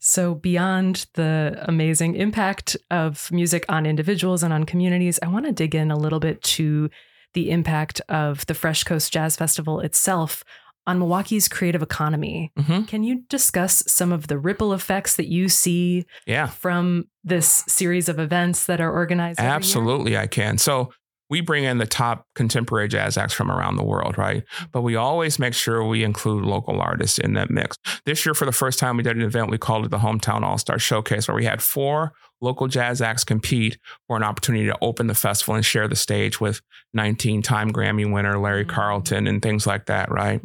So, 0.00 0.34
beyond 0.34 1.06
the 1.14 1.62
amazing 1.68 2.16
impact 2.16 2.76
of 2.90 3.30
music 3.30 3.64
on 3.68 3.86
individuals 3.86 4.42
and 4.42 4.52
on 4.52 4.64
communities, 4.64 5.20
I 5.22 5.28
want 5.28 5.46
to 5.46 5.52
dig 5.52 5.76
in 5.76 5.92
a 5.92 5.96
little 5.96 6.18
bit 6.18 6.42
to 6.42 6.90
the 7.34 7.50
impact 7.52 8.00
of 8.08 8.44
the 8.46 8.54
Fresh 8.54 8.82
Coast 8.82 9.12
Jazz 9.12 9.36
Festival 9.36 9.78
itself 9.78 10.44
on 10.86 10.98
Milwaukee's 10.98 11.48
creative 11.48 11.82
economy. 11.82 12.52
Mm-hmm. 12.58 12.82
Can 12.84 13.02
you 13.04 13.22
discuss 13.28 13.82
some 13.86 14.12
of 14.12 14.26
the 14.26 14.38
ripple 14.38 14.72
effects 14.72 15.16
that 15.16 15.28
you 15.28 15.48
see 15.48 16.06
Yeah, 16.26 16.46
from 16.48 17.04
this 17.24 17.64
series 17.68 18.08
of 18.08 18.18
events 18.18 18.66
that 18.66 18.80
are 18.80 18.92
organized? 18.92 19.38
absolutely, 19.40 20.16
I 20.16 20.26
can. 20.26 20.58
So 20.58 20.92
we 21.32 21.40
bring 21.40 21.64
in 21.64 21.78
the 21.78 21.86
top 21.86 22.26
contemporary 22.34 22.88
jazz 22.88 23.16
acts 23.16 23.32
from 23.32 23.50
around 23.50 23.76
the 23.76 23.82
world, 23.82 24.18
right? 24.18 24.44
But 24.70 24.82
we 24.82 24.96
always 24.96 25.38
make 25.38 25.54
sure 25.54 25.82
we 25.82 26.04
include 26.04 26.44
local 26.44 26.78
artists 26.78 27.16
in 27.16 27.32
that 27.32 27.48
mix. 27.48 27.78
This 28.04 28.26
year, 28.26 28.34
for 28.34 28.44
the 28.44 28.52
first 28.52 28.78
time, 28.78 28.98
we 28.98 29.02
did 29.02 29.16
an 29.16 29.22
event 29.22 29.48
we 29.48 29.56
called 29.56 29.86
it 29.86 29.90
the 29.90 29.96
Hometown 29.96 30.42
All 30.42 30.58
Star 30.58 30.78
Showcase, 30.78 31.26
where 31.28 31.34
we 31.34 31.46
had 31.46 31.62
four 31.62 32.12
local 32.42 32.68
jazz 32.68 33.00
acts 33.00 33.24
compete 33.24 33.78
for 34.06 34.18
an 34.18 34.22
opportunity 34.22 34.66
to 34.66 34.76
open 34.82 35.06
the 35.06 35.14
festival 35.14 35.54
and 35.54 35.64
share 35.64 35.88
the 35.88 35.96
stage 35.96 36.38
with 36.38 36.60
19 36.92 37.40
time 37.40 37.72
Grammy 37.72 38.12
winner 38.12 38.38
Larry 38.38 38.66
Mhm. 38.66 38.68
Carlton 38.68 39.26
and 39.26 39.40
things 39.40 39.66
like 39.66 39.86
that, 39.86 40.10
right? 40.10 40.42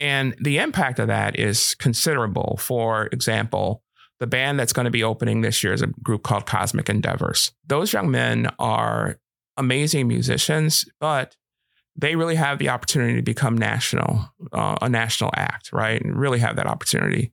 And 0.00 0.34
the 0.40 0.58
impact 0.58 0.98
of 0.98 1.06
that 1.06 1.38
is 1.38 1.76
considerable. 1.76 2.56
For 2.60 3.06
example, 3.12 3.84
the 4.18 4.26
band 4.26 4.58
that's 4.58 4.72
going 4.72 4.86
to 4.86 4.90
be 4.90 5.04
opening 5.04 5.42
this 5.42 5.62
year 5.62 5.72
is 5.72 5.82
a 5.82 5.88
group 6.02 6.24
called 6.24 6.44
Cosmic 6.44 6.88
Endeavors. 6.88 7.52
Those 7.64 7.92
young 7.92 8.10
men 8.10 8.48
are 8.58 9.18
amazing 9.56 10.08
musicians, 10.08 10.84
but 11.00 11.36
they 11.96 12.16
really 12.16 12.34
have 12.34 12.58
the 12.58 12.70
opportunity 12.70 13.16
to 13.16 13.22
become 13.22 13.56
national, 13.56 14.28
uh, 14.52 14.76
a 14.82 14.88
national 14.88 15.30
act, 15.36 15.72
right? 15.72 16.00
And 16.02 16.18
really 16.18 16.40
have 16.40 16.56
that 16.56 16.66
opportunity. 16.66 17.32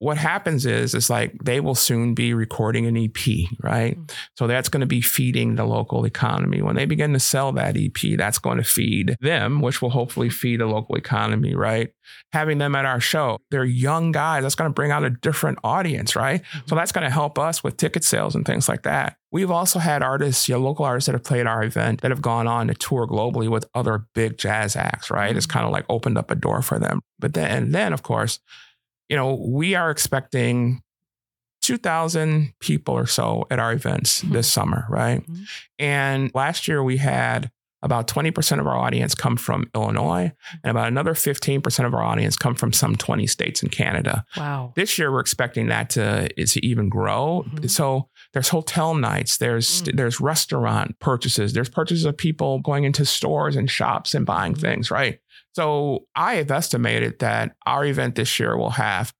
What 0.00 0.16
happens 0.16 0.64
is, 0.64 0.94
is 0.94 1.10
like 1.10 1.34
they 1.44 1.60
will 1.60 1.74
soon 1.74 2.14
be 2.14 2.32
recording 2.32 2.86
an 2.86 2.96
EP, 2.96 3.46
right? 3.62 3.98
Mhm. 3.98 4.10
So 4.38 4.46
that's 4.46 4.70
going 4.70 4.80
to 4.80 4.86
be 4.86 5.02
feeding 5.02 5.56
the 5.56 5.64
local 5.66 6.06
economy. 6.06 6.62
When 6.62 6.74
they 6.74 6.86
begin 6.86 7.12
to 7.12 7.20
sell 7.20 7.52
that 7.52 7.76
EP, 7.76 8.16
that's 8.16 8.38
going 8.38 8.56
to 8.56 8.64
feed 8.64 9.14
them, 9.20 9.60
which 9.60 9.82
will 9.82 9.90
hopefully 9.90 10.30
feed 10.30 10.60
the 10.60 10.66
local 10.66 10.96
economy, 10.96 11.54
right? 11.54 11.90
Having 12.32 12.58
them 12.58 12.74
at 12.74 12.86
our 12.86 12.98
show, 12.98 13.36
they're 13.50 13.62
young 13.64 14.10
guys. 14.10 14.42
That's 14.42 14.54
going 14.54 14.70
to 14.70 14.74
bring 14.74 14.90
out 14.90 15.04
a 15.04 15.10
different 15.10 15.58
audience, 15.62 16.16
right? 16.16 16.40
So 16.64 16.74
that's 16.74 16.92
going 16.92 17.04
to 17.04 17.10
help 17.12 17.38
us 17.38 17.62
with 17.62 17.76
ticket 17.76 18.02
sales 18.02 18.34
and 18.34 18.46
things 18.46 18.70
like 18.70 18.84
that. 18.84 19.16
We've 19.30 19.50
also 19.50 19.78
had 19.80 20.02
artists, 20.02 20.48
you 20.48 20.54
know, 20.54 20.62
local 20.62 20.86
artists 20.86 21.06
that 21.06 21.12
have 21.12 21.24
played 21.24 21.46
our 21.46 21.62
event 21.62 22.00
that 22.00 22.10
have 22.10 22.22
gone 22.22 22.46
on 22.48 22.68
to 22.68 22.74
tour 22.74 23.06
globally 23.06 23.48
with 23.50 23.68
other 23.74 24.06
big 24.14 24.38
jazz 24.38 24.76
acts, 24.76 25.10
right? 25.10 25.36
It's 25.36 25.46
Mhm. 25.46 25.50
kind 25.50 25.66
of 25.66 25.72
like 25.72 25.84
opened 25.90 26.16
up 26.16 26.30
a 26.30 26.34
door 26.34 26.62
for 26.62 26.78
them. 26.78 27.00
But 27.18 27.34
then, 27.34 27.50
and 27.50 27.74
then 27.74 27.92
of 27.92 28.02
course, 28.02 28.40
you 29.10 29.16
know, 29.16 29.34
we 29.34 29.74
are 29.74 29.90
expecting 29.90 30.80
2,000 31.62 32.54
people 32.60 32.94
or 32.94 33.06
so 33.06 33.46
at 33.50 33.58
our 33.58 33.72
events 33.72 34.22
Mhm. 34.22 34.32
this 34.32 34.50
summer, 34.50 34.86
right? 34.88 35.26
Mhm. 35.26 35.44
And 35.78 36.30
last 36.34 36.66
year 36.66 36.82
we 36.82 36.96
had 36.96 37.50
about 37.82 38.06
20% 38.06 38.60
of 38.60 38.66
our 38.66 38.76
audience 38.76 39.14
come 39.14 39.36
from 39.38 39.64
Illinois, 39.74 40.30
and 40.62 40.70
about 40.70 40.88
another 40.88 41.14
15% 41.14 41.86
of 41.86 41.94
our 41.94 42.02
audience 42.02 42.36
come 42.36 42.54
from 42.54 42.72
some 42.74 42.94
20 42.94 43.26
states 43.26 43.62
in 43.62 43.70
Canada. 43.70 44.22
Wow. 44.36 44.72
This 44.76 44.98
year, 44.98 45.10
we're 45.10 45.20
expecting 45.20 45.68
that 45.68 45.88
to, 45.90 46.28
to 46.28 46.66
even 46.66 46.90
grow. 46.90 47.46
Mhm. 47.54 47.70
So 47.70 48.08
there's 48.34 48.50
hotel 48.50 48.94
nights, 48.94 49.38
there's 49.38 49.82
Mm. 49.82 49.96
there's 49.96 50.20
restaurant 50.20 50.98
purchases, 50.98 51.54
there's 51.54 51.70
purchases 51.70 52.04
of 52.04 52.18
people 52.18 52.58
going 52.60 52.84
into 52.84 53.06
stores 53.06 53.56
and 53.56 53.70
shops 53.70 54.14
and 54.14 54.26
buying 54.26 54.54
Mhm. 54.54 54.60
things, 54.60 54.90
right? 54.90 55.18
So 55.54 56.06
I 56.14 56.34
have 56.36 56.50
estimated 56.50 57.18
that 57.20 57.56
our 57.66 57.84
event 57.84 58.14
this 58.14 58.38
year 58.38 58.56
will 58.56 58.70
have 58.70 59.12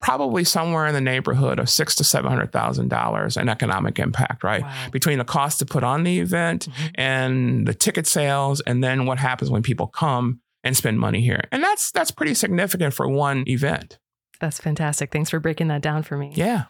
probably 0.00 0.44
somewhere 0.44 0.86
in 0.86 0.94
the 0.94 1.00
neighborhood 1.00 1.58
of 1.58 1.70
six 1.70 1.94
to 1.96 2.04
seven 2.04 2.30
hundred 2.30 2.52
thousand 2.52 2.88
dollars 2.88 3.36
in 3.36 3.48
economic 3.48 3.98
impact, 3.98 4.44
right? 4.44 4.62
Wow. 4.62 4.88
Between 4.92 5.18
the 5.18 5.24
cost 5.24 5.58
to 5.60 5.66
put 5.66 5.82
on 5.84 6.04
the 6.04 6.20
event 6.20 6.68
Mhm. 6.68 6.90
and 6.96 7.66
the 7.68 7.74
ticket 7.74 8.06
sales, 8.06 8.60
and 8.60 8.84
then 8.84 9.06
what 9.06 9.18
happens 9.18 9.50
when 9.50 9.62
people 9.62 9.86
come 9.86 10.40
and 10.62 10.76
spend 10.76 10.98
money 11.00 11.22
here, 11.22 11.44
and 11.52 11.62
that's 11.62 11.90
that's 11.92 12.10
pretty 12.10 12.34
significant 12.34 12.92
for 12.92 13.08
one 13.08 13.44
event. 13.48 13.98
That's 14.40 14.58
fantastic. 14.60 15.10
Thanks 15.12 15.30
for 15.30 15.40
breaking 15.40 15.68
that 15.68 15.80
down 15.80 16.02
for 16.02 16.18
me. 16.18 16.32
Yeah, 16.34 16.64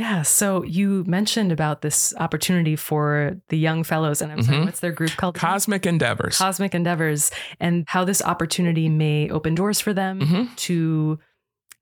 Yeah. 0.00 0.22
So 0.22 0.62
you 0.64 1.04
mentioned 1.06 1.52
about 1.52 1.82
this 1.82 2.14
opportunity 2.16 2.74
for 2.74 3.36
the 3.50 3.58
young 3.58 3.84
fellows, 3.84 4.22
and 4.22 4.32
I'm 4.32 4.42
sorry, 4.42 4.58
Mhm. 4.58 4.64
what's 4.64 4.80
their 4.80 4.92
group 4.92 5.14
called? 5.18 5.34
cosmic 5.34 5.84
endeavors. 5.84 6.38
Cosmic 6.38 6.74
Endeavors, 6.74 7.30
and 7.60 7.84
how 7.86 8.04
this 8.04 8.22
opportunity 8.22 8.88
may 8.88 9.28
open 9.28 9.54
doors 9.54 9.78
for 9.80 9.92
them 9.92 10.20
Mhm. 10.20 10.56
to 10.56 11.18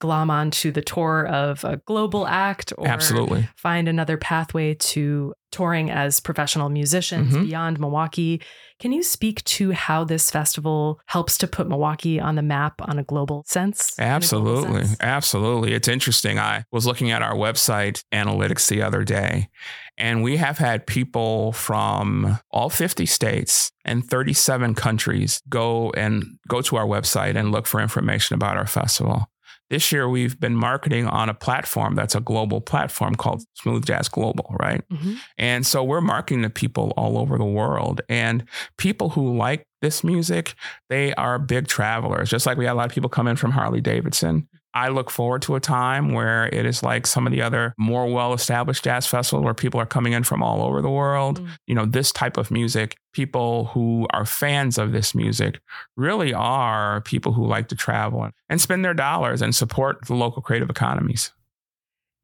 glom 0.01 0.31
onto 0.31 0.71
the 0.71 0.83
tour 0.83 1.27
of 1.27 1.65
a 1.65 1.79
global 1.87 2.27
act 2.27 2.73
or 2.79 2.87
Absolutely. 2.87 3.49
find 3.57 3.89
another 3.89 4.17
pathway 4.17 4.75
to 4.75 5.35
touring 5.51 5.91
as 5.91 6.21
professional 6.21 6.69
musicians 6.69 7.33
Mhm. 7.35 7.43
beyond 7.49 7.81
Milwaukee. 7.81 8.41
Can 8.79 8.93
you 8.93 9.03
speak 9.03 9.43
to 9.45 9.73
how 9.73 10.05
this 10.05 10.31
festival 10.31 11.01
helps 11.07 11.39
to 11.39 11.47
put 11.49 11.67
Milwaukee 11.69 12.21
on 12.21 12.35
the 12.35 12.43
map 12.43 12.75
on 12.83 12.99
a 12.99 13.03
global 13.03 13.43
sense? 13.47 13.99
in 13.99 14.05
a 14.05 14.07
global 14.07 14.15
Absolutely. 14.17 14.85
sense? 14.85 14.97
Absolutely. 15.01 15.73
It's 15.73 15.89
interesting. 15.89 16.39
I 16.39 16.65
was 16.71 16.87
looking 16.87 17.11
at 17.11 17.23
our 17.23 17.35
website 17.35 18.05
analytics 18.13 18.69
the 18.69 18.83
other 18.83 19.05
day, 19.05 19.49
and 19.97 20.23
we 20.23 20.37
have 20.37 20.59
had 20.59 20.87
people 20.87 21.53
from 21.53 22.39
all 22.51 22.69
50 22.69 23.07
states 23.07 23.73
and 23.87 24.05
37 24.09 24.75
countries 24.75 25.41
go 25.49 25.91
and 25.97 26.25
go 26.47 26.61
to 26.61 26.77
our 26.77 26.87
website 26.87 27.37
and 27.37 27.51
look 27.53 27.67
for 27.67 27.81
information 27.81 28.35
about 28.35 28.57
our 28.59 28.67
festival. 28.67 29.29
This 29.71 29.93
year, 29.93 30.09
we've 30.09 30.41
been 30.41 30.57
marketing 30.57 31.07
on 31.07 31.29
a 31.29 31.35
platform 31.35 31.95
that's 31.95 32.15
a 32.15 32.21
global 32.21 32.61
platform 32.61 33.15
called 33.15 33.43
Smooth 33.55 33.85
Jazz 33.87 34.09
Global, 34.09 34.57
right? 34.59 34.83
Mhm. 34.91 35.17
And 35.37 35.67
so 35.67 35.85
we're 35.85 36.01
marketing 36.01 36.43
to 36.43 36.51
people 36.51 36.93
all 36.97 37.19
over 37.19 37.37
the 37.37 37.45
world. 37.45 38.01
And 38.09 38.45
people 38.79 39.11
who 39.11 39.37
like 39.37 39.67
this 39.83 40.03
music, 40.03 40.55
they 40.89 41.15
are 41.15 41.39
big 41.39 41.67
travelers. 41.69 42.31
Just 42.31 42.47
like 42.47 42.57
we 42.57 42.65
had 42.65 42.73
a 42.73 42.75
lot 42.75 42.87
of 42.87 42.93
people 42.93 43.11
come 43.11 43.29
in 43.29 43.37
from 43.37 43.51
Harley 43.53 43.81
Davidson. 43.81 44.49
I 44.75 44.89
look 44.89 45.11
forward 45.11 45.43
to 45.43 45.57
a 45.57 45.61
time 45.61 46.13
where 46.13 46.47
it 46.47 46.67
is 46.67 46.83
like 46.83 47.07
some 47.07 47.27
of 47.27 47.33
the 47.33 47.43
other 47.43 47.75
more 47.79 48.07
well 48.07 48.33
established 48.35 48.85
jazz 48.85 49.07
festivals 49.07 49.45
where 49.45 49.55
people 49.55 49.81
are 49.81 49.87
coming 49.87 50.13
in 50.13 50.25
from 50.25 50.43
all 50.43 50.63
over 50.63 50.83
the 50.83 50.91
world. 50.91 51.41
Mm. 51.41 51.49
You 51.67 51.75
know, 51.75 51.87
this 51.87 52.13
type 52.13 52.37
of 52.37 52.51
music, 52.51 52.97
people 53.13 53.67
who 53.67 54.07
are 54.11 54.25
fans 54.25 54.79
of 54.79 54.93
this 54.93 55.15
music 55.15 55.61
really 55.97 56.35
are 56.35 57.01
people 57.03 57.33
who 57.33 57.47
like 57.47 57.69
to 57.69 57.77
travel 57.77 58.31
and 58.49 58.61
spend 58.61 58.85
their 58.85 58.95
dollars 58.95 59.43
and 59.43 59.55
support 59.55 60.07
the 60.07 60.15
local 60.15 60.43
creative 60.43 60.71
economies. 60.71 61.33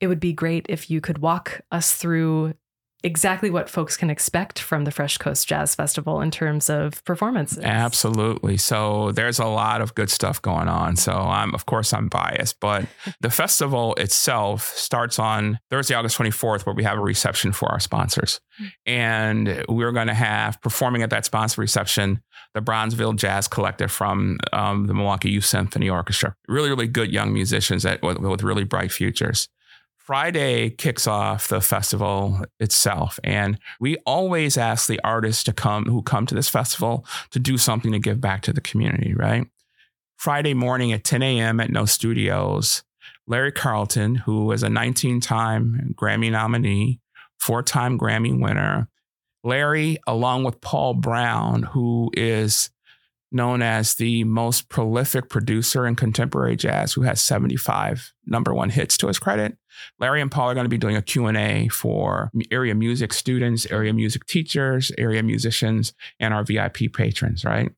It 0.00 0.08
would 0.08 0.20
be 0.20 0.32
great 0.32 0.66
if 0.68 0.90
you 0.90 1.00
could 1.00 1.18
walk 1.18 1.62
us 1.72 1.94
through 1.94 2.54
exactly 3.04 3.50
what 3.50 3.68
folks 3.68 3.96
can 3.98 4.08
expect 4.08 4.58
from 4.58 4.84
the 4.84 4.90
Fresh 4.90 5.18
Coast 5.18 5.46
Jazz 5.46 5.74
Festival 5.74 6.22
in 6.22 6.30
terms 6.30 6.70
of 6.70 7.04
performances. 7.04 7.62
Absolutely. 7.62 8.56
So 8.56 9.12
there's 9.12 9.38
a 9.38 9.44
lot 9.44 9.82
of 9.82 9.94
good 9.94 10.08
stuff 10.08 10.40
going 10.40 10.68
on. 10.68 10.96
So 10.96 11.12
I'm, 11.12 11.54
of 11.54 11.66
course, 11.66 11.92
I'm 11.92 12.08
biased, 12.08 12.58
but 12.60 12.86
the 13.20 13.28
festival 13.28 13.94
itself 13.96 14.64
starts 14.74 15.18
on 15.18 15.60
Thursday, 15.70 15.94
August 15.94 16.18
24th, 16.18 16.64
where 16.64 16.74
we 16.74 16.82
have 16.82 16.96
a 16.96 17.02
reception 17.02 17.52
for 17.52 17.68
our 17.68 17.78
sponsors. 17.78 18.40
And 18.86 19.64
we're 19.68 19.92
going 19.92 20.06
to 20.06 20.14
have 20.14 20.60
performing 20.62 21.02
at 21.02 21.10
that 21.10 21.26
sponsor 21.26 21.60
reception, 21.60 22.22
the 22.54 22.62
Bronzeville 22.62 23.16
Jazz 23.16 23.48
Collective 23.48 23.92
from 23.92 24.38
um, 24.52 24.86
the 24.86 24.94
Milwaukee 24.94 25.30
Youth 25.30 25.44
Symphony 25.44 25.90
Orchestra. 25.90 26.34
Really, 26.48 26.70
really 26.70 26.88
good 26.88 27.12
young 27.12 27.34
musicians 27.34 27.82
that 27.82 28.00
with, 28.02 28.18
with 28.18 28.42
really 28.42 28.64
bright 28.64 28.92
futures. 28.92 29.48
Friday 30.04 30.68
kicks 30.68 31.06
off 31.06 31.48
the 31.48 31.62
festival 31.62 32.42
itself, 32.60 33.18
and 33.24 33.58
we 33.80 33.96
always 34.04 34.58
ask 34.58 34.86
the 34.86 35.00
artists 35.02 35.42
to 35.44 35.52
come 35.54 35.86
who 35.86 36.02
come 36.02 36.26
to 36.26 36.34
this 36.34 36.50
festival 36.50 37.06
to 37.30 37.38
do 37.38 37.56
something 37.56 37.90
to 37.92 37.98
give 37.98 38.20
back 38.20 38.42
to 38.42 38.52
the 38.52 38.60
community, 38.60 39.14
right? 39.14 39.46
Friday 40.18 40.52
morning 40.52 40.92
at 40.92 41.04
10 41.04 41.22
a.m. 41.22 41.58
at 41.58 41.70
No 41.70 41.86
Studios, 41.86 42.82
Larry 43.26 43.50
Carlton, 43.50 44.16
who 44.16 44.52
is 44.52 44.62
a 44.62 44.68
19 44.68 45.22
time 45.22 45.94
Grammy 45.96 46.30
nominee, 46.30 47.00
four 47.40 47.62
time 47.62 47.98
Grammy 47.98 48.38
winner, 48.38 48.88
Larry, 49.42 49.96
along 50.06 50.44
with 50.44 50.60
Paul 50.60 50.92
Brown, 50.92 51.62
who 51.62 52.10
is 52.12 52.68
known 53.32 53.62
as 53.62 53.94
the 53.94 54.22
most 54.24 54.68
prolific 54.68 55.28
producer 55.28 55.86
in 55.86 55.96
contemporary 55.96 56.56
jazz 56.56 56.92
who 56.92 57.02
has 57.02 57.20
75 57.20 58.12
number 58.26 58.54
one 58.54 58.70
hits 58.70 58.96
to 58.98 59.06
his 59.08 59.18
credit. 59.18 59.56
Larry 59.98 60.20
and 60.20 60.30
paul 60.30 60.48
are 60.50 60.54
going 60.54 60.64
to 60.64 60.68
be 60.68 60.78
doing 60.78 60.94
a 60.96 61.02
q&a 61.02 61.66
for 61.68 62.30
area 62.52 62.76
music 62.76 63.12
students 63.12 63.66
area 63.72 63.92
music 63.92 64.24
teachers 64.24 64.92
area 64.98 65.20
musicians 65.20 65.92
and 66.20 66.32
our 66.32 66.44
vip 66.44 66.76
patrons 66.92 67.44
right? 67.44 67.72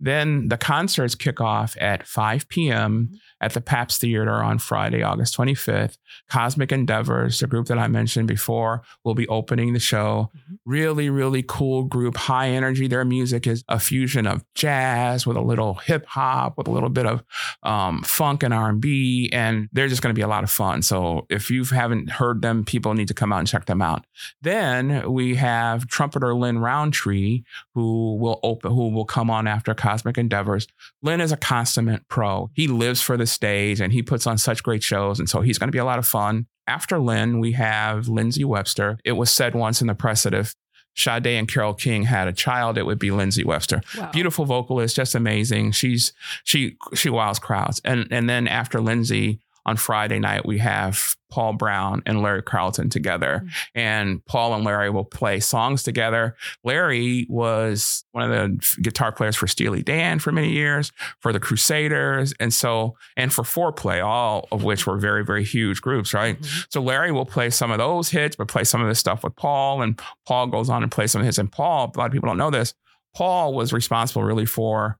Then 0.00 0.48
the 0.48 0.56
concerts 0.56 1.14
kick 1.14 1.40
off 1.40 1.76
at 1.80 2.06
5 2.06 2.48
p.m 2.48 3.10
at 3.42 3.52
the 3.52 3.60
Pabst 3.60 4.00
theater 4.00 4.32
on 4.42 4.58
friday 4.58 5.02
august 5.02 5.36
25th 5.36 5.98
cosmic 6.30 6.72
endeavors 6.72 7.40
the 7.40 7.46
group 7.46 7.66
that 7.66 7.78
i 7.78 7.88
mentioned 7.88 8.26
before 8.26 8.82
will 9.04 9.14
be 9.14 9.28
opening 9.28 9.74
the 9.74 9.78
show. 9.78 10.30
Mhm. 10.34 10.58
really 10.64 11.10
really 11.10 11.42
cool 11.46 11.84
group 11.84 12.16
high 12.16 12.48
energy. 12.48 12.86
Their 12.86 13.04
music 13.04 13.46
is 13.46 13.64
a 13.68 13.78
fusion 13.78 14.26
of 14.26 14.44
jazz 14.54 15.26
with 15.26 15.36
a 15.36 15.42
little 15.42 15.74
hip 15.74 16.06
hop 16.06 16.56
with 16.56 16.68
a 16.68 16.70
little 16.70 16.88
bit 16.88 17.04
of 17.04 17.22
um, 17.62 18.02
funk 18.02 18.42
and 18.42 18.54
r&b 18.54 19.28
and 19.32 19.68
they're 19.72 19.83
just 19.88 20.02
going 20.02 20.14
to 20.14 20.18
be 20.18 20.22
a 20.22 20.28
lot 20.28 20.44
of 20.44 20.50
fun 20.50 20.82
so 20.82 21.26
if 21.28 21.50
you 21.50 21.64
haven't 21.64 22.10
heard 22.10 22.42
them 22.42 22.64
people 22.64 22.94
need 22.94 23.08
to 23.08 23.14
come 23.14 23.32
out 23.32 23.38
and 23.38 23.48
check 23.48 23.66
them 23.66 23.82
out 23.82 24.06
then 24.42 25.10
we 25.10 25.34
have 25.34 25.86
trumpeter 25.86 26.34
Lin 26.34 26.58
Rountree 26.58 27.42
who 27.74 28.16
will 28.16 28.40
open 28.42 28.72
who 28.72 28.90
will 28.90 29.04
come 29.04 29.30
on 29.30 29.46
after 29.46 29.74
cosmic 29.74 30.18
endeavors 30.18 30.66
Lin 31.02 31.20
is 31.20 31.32
a 31.32 31.36
consummate 31.36 32.06
pro 32.08 32.50
he 32.54 32.68
lives 32.68 33.00
for 33.00 33.16
the 33.16 33.26
stage 33.26 33.80
and 33.80 33.92
he 33.92 34.02
puts 34.02 34.26
on 34.26 34.38
such 34.38 34.62
great 34.62 34.82
shows 34.82 35.18
and 35.18 35.28
so 35.28 35.40
he's 35.40 35.58
going 35.58 35.68
to 35.68 35.72
be 35.72 35.78
a 35.78 35.84
lot 35.84 35.98
of 35.98 36.06
fun 36.06 36.46
after 36.66 36.98
Lin, 36.98 37.40
we 37.40 37.52
have 37.52 38.08
Lindsay 38.08 38.44
Webster. 38.44 38.98
It 39.04 39.12
was 39.12 39.30
said 39.30 39.54
once 39.54 39.80
in 39.80 39.86
the 39.86 39.94
press 39.94 40.22
that 40.22 40.32
if 40.32 40.54
Sade 40.96 41.26
and 41.26 41.48
Carole 41.48 41.74
King 41.74 42.04
had 42.04 42.28
a 42.28 42.32
child, 42.32 42.78
it 42.78 42.86
would 42.86 42.98
be 42.98 43.10
Lindsay 43.10 43.44
Webster. 43.44 43.82
Wow. 43.98 44.10
Beautiful 44.12 44.44
vocalist, 44.44 44.96
just 44.96 45.14
amazing. 45.14 45.72
She's 45.72 46.12
she 46.44 46.76
she 46.94 47.10
wows 47.10 47.38
crowds. 47.38 47.80
And 47.84 48.06
and 48.10 48.30
then 48.30 48.46
after 48.46 48.80
Lindsay 48.80 49.40
on 49.66 49.76
Friday 49.76 50.18
night, 50.18 50.44
we 50.44 50.58
have 50.58 51.16
Paul 51.30 51.54
Brown 51.54 52.02
and 52.06 52.22
Larry 52.22 52.42
Carlton 52.42 52.90
together. 52.90 53.42
Mm. 53.44 53.50
And 53.74 54.24
Paul 54.24 54.54
and 54.54 54.64
Larry 54.64 54.90
will 54.90 55.04
play 55.04 55.40
songs 55.40 55.82
together. 55.82 56.36
Larry 56.62 57.26
was 57.28 58.04
one 58.12 58.30
of 58.30 58.30
the 58.30 58.80
guitar 58.82 59.10
players 59.10 59.34
for 59.34 59.46
Steely 59.48 59.82
Dan 59.82 60.20
for 60.20 60.30
many 60.30 60.50
years, 60.50 60.92
for 61.20 61.32
the 61.32 61.40
Crusaders, 61.40 62.32
and 62.38 62.54
so 62.54 62.96
and 63.16 63.32
for 63.32 63.42
Fourplay, 63.42 64.04
all 64.04 64.46
of 64.52 64.62
which 64.62 64.86
were 64.86 64.98
very, 64.98 65.24
very 65.24 65.44
huge 65.44 65.80
groups, 65.80 66.14
right? 66.14 66.40
Mhm. 66.40 66.66
So 66.70 66.80
Larry 66.80 67.10
will 67.10 67.26
play 67.26 67.50
some 67.50 67.70
of 67.70 67.78
those 67.78 68.10
hits, 68.10 68.36
but 68.36 68.48
play 68.48 68.64
some 68.64 68.80
of 68.80 68.88
this 68.88 69.00
stuff 69.00 69.24
with 69.24 69.34
Paul, 69.34 69.82
and 69.82 70.00
Paul 70.26 70.46
goes 70.46 70.68
on 70.68 70.82
and 70.82 70.92
plays 70.92 71.10
some 71.12 71.22
of 71.22 71.26
his. 71.26 71.38
And 71.38 71.50
Paul, 71.50 71.90
a 71.94 71.98
lot 71.98 72.06
of 72.06 72.12
people 72.12 72.28
don't 72.28 72.38
know 72.38 72.50
this. 72.50 72.74
Paul 73.16 73.54
was 73.54 73.72
responsible 73.72 74.22
really 74.24 74.46
for, 74.46 74.98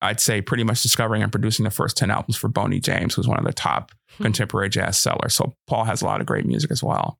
I'd 0.00 0.20
say, 0.20 0.40
pretty 0.40 0.64
much 0.64 0.82
discovering 0.82 1.22
and 1.22 1.32
producing 1.32 1.64
the 1.64 1.70
first 1.70 1.96
ten 1.96 2.10
albums 2.10 2.36
for 2.36 2.48
Boney 2.48 2.80
James, 2.80 3.14
who's 3.14 3.28
one 3.28 3.38
of 3.38 3.44
the 3.44 3.52
top 3.52 3.92
Hmm. 4.16 4.22
contemporary 4.24 4.68
jazz 4.70 4.96
sellers. 4.98 5.34
So 5.34 5.54
Paul 5.66 5.84
has 5.84 6.02
a 6.02 6.04
lot 6.06 6.20
of 6.20 6.26
great 6.26 6.46
music 6.46 6.70
as 6.70 6.82
well. 6.82 7.18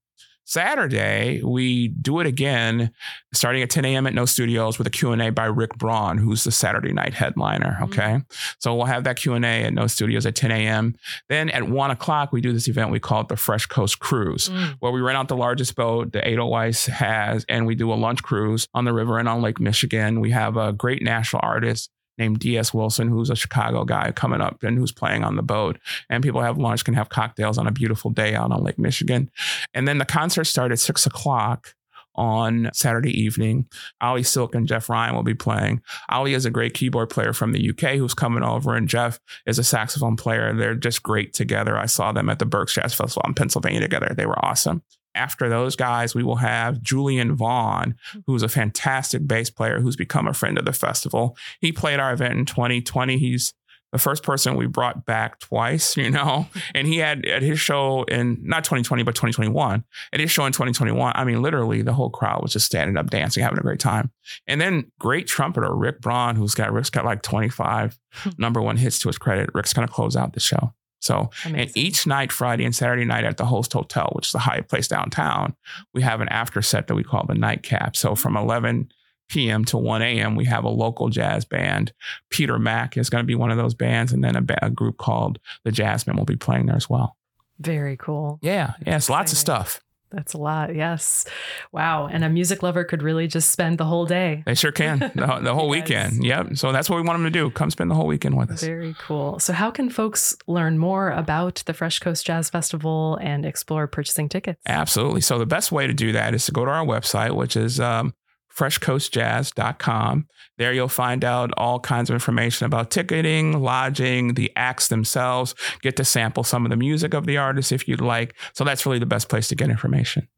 Saturday, 0.59 1.43
we 1.45 1.88
do 1.88 2.21
it 2.21 2.27
again, 2.27 2.91
starting 3.35 3.62
at 3.62 3.69
10 3.69 3.85
a.m. 3.85 4.07
at 4.07 4.14
No 4.14 4.25
Studios 4.25 4.79
with 4.79 4.87
a 4.87 4.91
Q&A 4.91 5.29
by 5.29 5.45
Rick 5.45 5.77
Braun, 5.77 6.17
who's 6.17 6.43
the 6.43 6.51
Saturday 6.51 6.91
night 6.93 7.12
headliner, 7.12 7.79
okay? 7.83 8.23
So 8.59 8.75
we'll 8.75 8.87
have 8.87 9.05
that 9.05 9.17
Q&A 9.17 9.38
at 9.64 9.75
No 9.75 9.87
Studios 9.87 10.25
at 10.25 10.35
10 10.35 10.51
a.m. 10.51 10.95
Then 11.29 11.51
at 11.51 11.69
1 11.69 11.91
o'clock, 11.91 12.33
we 12.33 12.41
do 12.41 12.55
this 12.55 12.67
event 12.67 12.91
we 12.91 12.99
call 12.99 13.21
it 13.21 13.29
the 13.29 13.37
Fresh 13.37 13.67
Coast 13.67 13.99
Cruise 13.99 14.49
Mm. 14.49 14.77
where 14.81 14.91
we 14.91 15.03
rent 15.03 15.19
out 15.19 15.29
the 15.29 15.37
largest 15.37 15.77
boat 15.77 16.12
the 16.12 16.27
Edelweiss 16.27 16.87
has, 16.87 17.45
and 17.51 17.67
we 17.67 17.75
do 17.75 17.93
a 17.93 17.95
lunch 17.95 18.23
cruise 18.23 18.67
on 18.73 18.87
the 18.87 18.95
river 18.95 19.19
and 19.19 19.29
on 19.29 19.43
Lake 19.43 19.61
Michigan. 19.61 20.19
We 20.21 20.31
have 20.31 20.57
a 20.57 20.73
great 20.73 21.03
national 21.03 21.41
artist 21.45 21.91
named 22.18 22.38
D.S. 22.38 22.74
Wilson, 22.74 23.09
who's 23.09 23.31
a 23.31 23.37
Chicago 23.37 23.85
guy 23.85 24.12
coming 24.12 24.40
up 24.40 24.62
and 24.62 24.78
who's 24.78 24.92
playing 24.92 25.24
on 25.24 25.37
the 25.37 25.42
boat. 25.42 25.78
And 26.11 26.22
people 26.22 26.40
have 26.40 26.59
lunch, 26.59 26.85
can 26.85 26.94
have 26.94 27.09
cocktails 27.09 27.59
on 27.59 27.66
a 27.66 27.72
beautiful 27.72 28.11
day 28.11 28.35
out 28.35 28.52
on 28.52 28.62
Lake 28.62 28.78
Michigan. 28.78 29.31
And 29.74 29.87
then 29.87 29.98
the 29.98 30.04
concert 30.04 30.44
started 30.44 30.74
at 30.74 30.78
six 30.81 31.07
o'clock 31.07 31.74
on 32.18 32.68
Saturday 32.74 33.18
evening. 33.18 33.66
Oli 34.02 34.24
Silk 34.24 34.54
and 34.54 34.66
Jeff 34.66 34.90
Ryan 34.90 35.14
will 35.14 35.22
be 35.22 35.35
playing. 35.35 35.81
Oli 36.12 36.35
is 36.35 36.44
a 36.44 36.50
great 36.50 36.74
keyboard 36.74 37.11
player 37.11 37.33
from 37.33 37.52
the 37.52 37.70
UK 37.70 37.92
who's 37.92 38.12
coming 38.12 38.42
over, 38.42 38.74
and 38.74 38.88
Jeff 38.88 39.20
is 39.46 39.59
a 39.59 39.64
saxophone 39.64 40.16
player. 40.16 40.52
They're 40.52 40.74
just 40.74 41.02
great 41.02 41.33
together. 41.33 41.78
I 41.78 41.87
saw 41.87 42.12
them 42.12 42.28
at 42.28 42.40
the 42.40 42.46
Berks 42.46 42.74
Jazz 42.74 42.92
Festival 42.92 43.22
in 43.26 43.35
Pennsylvania 43.35 43.81
together. 43.81 44.12
They 44.16 44.26
were 44.26 44.44
awesome. 44.44 44.83
After 45.18 45.48
those 45.48 45.76
guys, 45.76 46.14
we 46.14 46.22
will 46.22 46.37
have 46.37 46.81
Julian 46.81 47.35
Vaughn, 47.35 47.96
who's 48.26 48.42
a 48.42 48.48
fantastic 48.48 49.26
bass 49.26 49.50
player 49.50 49.81
who's 49.81 49.96
become 49.96 50.26
a 50.28 50.33
friend 50.33 50.57
of 50.59 50.64
the 50.64 50.72
festival. 50.72 51.37
He 51.61 51.72
played 51.72 52.00
our 52.00 52.12
event 52.12 52.38
in 52.38 52.46
2020. 52.46 53.18
He's 53.18 53.52
the 53.90 53.98
first 53.98 54.22
person 54.22 54.54
we 54.54 54.66
brought 54.66 55.07
back 55.07 55.40
twice, 55.40 55.96
you 56.02 56.11
know, 56.11 56.46
and 56.74 56.87
he 56.87 56.98
had 56.98 57.24
at 57.24 57.42
his 57.42 57.59
show 57.59 58.02
in 58.04 58.38
not 58.42 58.62
2020, 58.62 59.02
but 59.02 59.14
2021, 59.14 59.83
at 60.12 60.20
his 60.20 60.31
show 60.31 60.44
in 60.44 60.52
2021, 60.52 61.12
I 61.14 61.24
mean, 61.24 61.40
literally 61.40 61.81
the 61.83 61.94
whole 61.94 62.11
crowd 62.11 62.42
was 62.42 62.52
just 62.52 62.66
standing 62.66 62.96
up, 62.98 63.09
dancing, 63.11 63.42
having 63.42 63.59
a 63.59 63.62
great 63.62 63.81
time. 63.81 64.11
And 64.46 64.61
then 64.61 64.92
great 65.00 65.26
trumpeter 65.26 65.74
Rick 65.74 66.00
Braun, 66.02 66.37
who's 66.37 66.54
got, 66.54 66.70
Rick's 66.72 66.90
got 66.90 67.04
like 67.04 67.22
25 67.22 67.98
Hmm. 68.12 68.31
number 68.38 68.61
one 68.62 68.76
hits 68.78 68.98
to 69.00 69.09
his 69.09 69.18
credit. 69.18 69.50
Rick's 69.54 69.72
going 69.74 69.87
to 69.87 69.92
close 69.92 70.16
out 70.16 70.33
the 70.33 70.40
show. 70.40 70.72
So, 71.00 71.30
and 71.44 71.70
each 71.76 72.06
night, 72.06 72.32
Friday 72.32 72.64
and 72.64 72.74
Saturday 72.74 73.04
night 73.04 73.24
at 73.24 73.37
the 73.37 73.44
Host 73.44 73.72
Hotel, 73.72 74.11
which 74.14 74.26
is 74.28 74.32
the 74.32 74.40
Hyatt 74.40 74.68
place 74.68 74.88
downtown, 74.88 75.54
we 75.94 76.02
have 76.02 76.20
an 76.20 76.28
after 76.28 76.61
set 76.61 76.87
that 76.88 76.94
we 76.94 77.04
call 77.04 77.24
the 77.26 77.34
nightcap. 77.34 77.96
So 77.96 78.14
from 78.14 78.37
11 78.37 78.90
p.m. 79.28 79.64
to 79.66 79.76
1 79.76 80.02
a.m., 80.02 80.34
we 80.34 80.44
have 80.46 80.64
a 80.64 80.68
local 80.68 81.08
jazz 81.08 81.44
band. 81.44 81.92
Peter 82.30 82.58
Mack 82.58 82.96
is 82.96 83.11
going 83.11 83.22
to 83.22 83.26
be 83.26 83.34
one 83.34 83.50
of 83.50 83.56
those 83.58 83.74
bands, 83.74 84.12
and 84.12 84.24
then 84.24 84.37
a, 84.37 84.42
ba- 84.42 84.64
a 84.64 84.70
group 84.70 84.96
called 84.96 85.38
the 85.64 85.70
Jazzmen 85.70 86.16
will 86.16 86.24
be 86.24 86.37
playing 86.37 86.66
there 86.66 86.76
as 86.76 86.88
well. 86.90 87.16
Very 87.61 87.96
cool. 87.96 88.38
Yeah, 88.42 88.74
yes, 88.87 89.08
lots 89.08 89.32
of 89.32 89.38
stuff. 89.38 89.80
That's 90.11 90.35
a 90.35 90.38
lot. 90.38 90.75
Yes. 90.75 91.25
Wow. 91.73 92.07
And 92.07 92.25
a 92.25 92.29
music 92.29 92.62
lover 92.62 92.85
could 92.85 93.03
really 93.03 93.27
just 93.27 93.51
spend 93.51 93.79
the 93.79 93.85
whole 93.85 94.07
day. 94.07 94.42
They 94.47 94.55
sure 94.55 94.73
can 94.73 94.99
the, 94.99 95.40
the 95.42 95.55
whole 95.55 95.68
weekend. 95.68 96.25
Yep. 96.25 96.57
So 96.57 96.73
that's 96.73 96.88
what 96.88 96.97
we 96.97 97.03
want 97.03 97.18
them 97.18 97.25
to 97.25 97.31
do. 97.31 97.51
Come 97.51 97.71
spend 97.71 97.90
the 97.90 97.94
whole 97.94 98.07
weekend 98.07 98.37
with 98.37 98.51
us. 98.51 98.62
Very 98.62 98.94
cool. 98.99 99.38
So, 99.38 99.53
how 99.53 99.71
can 99.71 99.90
folks 99.90 100.37
learn 100.47 100.79
more 100.79 101.11
about 101.11 101.62
the 101.66 101.75
Fresh 101.75 102.01
Coast 102.01 102.27
Jazz 102.27 102.51
Festival 102.51 103.18
and 103.21 103.44
explore 103.44 103.87
purchasing 103.87 104.29
tickets? 104.29 104.61
Absolutely. 104.66 105.21
So 105.21 105.38
the 105.38 105.47
best 105.47 105.73
way 105.73 105.87
to 105.87 105.94
do 105.94 106.12
that 106.12 106.35
is 106.35 106.47
to 106.47 106.53
go 106.53 106.64
to 106.64 106.71
our 106.71 106.85
website, 106.85 107.35
which 107.35 107.57
is 107.57 107.81
um, 107.81 108.14
freshcoastjazz.com. 108.59 110.27
There 110.59 110.73
you'll 110.73 110.88
find 110.88 111.25
out 111.25 111.53
all 111.57 111.79
kinds 111.79 112.11
of 112.11 112.14
information 112.14 112.66
about 112.66 112.90
ticketing, 112.90 113.61
lodging, 113.61 114.35
the 114.35 114.53
acts 114.57 114.88
themselves, 114.88 115.55
get 115.81 115.97
to 115.97 116.05
sample 116.05 116.42
some 116.42 116.66
of 116.66 116.71
the 116.71 116.77
music 116.77 117.14
of 117.14 117.27
the 117.27 117.37
artist 117.37 117.71
if 117.71 117.87
you'd 117.87 118.01
like. 118.01 118.35
So 118.55 118.64
that's 118.64 118.85
really 118.85 118.99
the 118.99 119.07
best 119.07 119.29
place 119.29 119.49
to 119.49 119.55
get 119.55 119.71
information. 119.71 120.29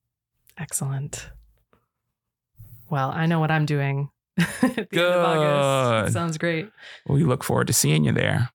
Excellent. 0.59 1.31
Well, 2.91 3.11
I 3.11 3.27
know 3.27 3.41
what 3.41 3.51
I'm 3.51 3.65
doing. 3.65 4.11
at 4.39 4.51
the 4.61 4.77
end 4.77 4.79
of 4.91 6.05
Good. 6.05 6.13
Sounds 6.13 6.39
great. 6.39 6.71
We 7.09 7.25
look 7.25 7.43
forward 7.43 7.69
to 7.69 7.73
seeing 7.73 8.05
you 8.05 8.13
there. 8.13 8.51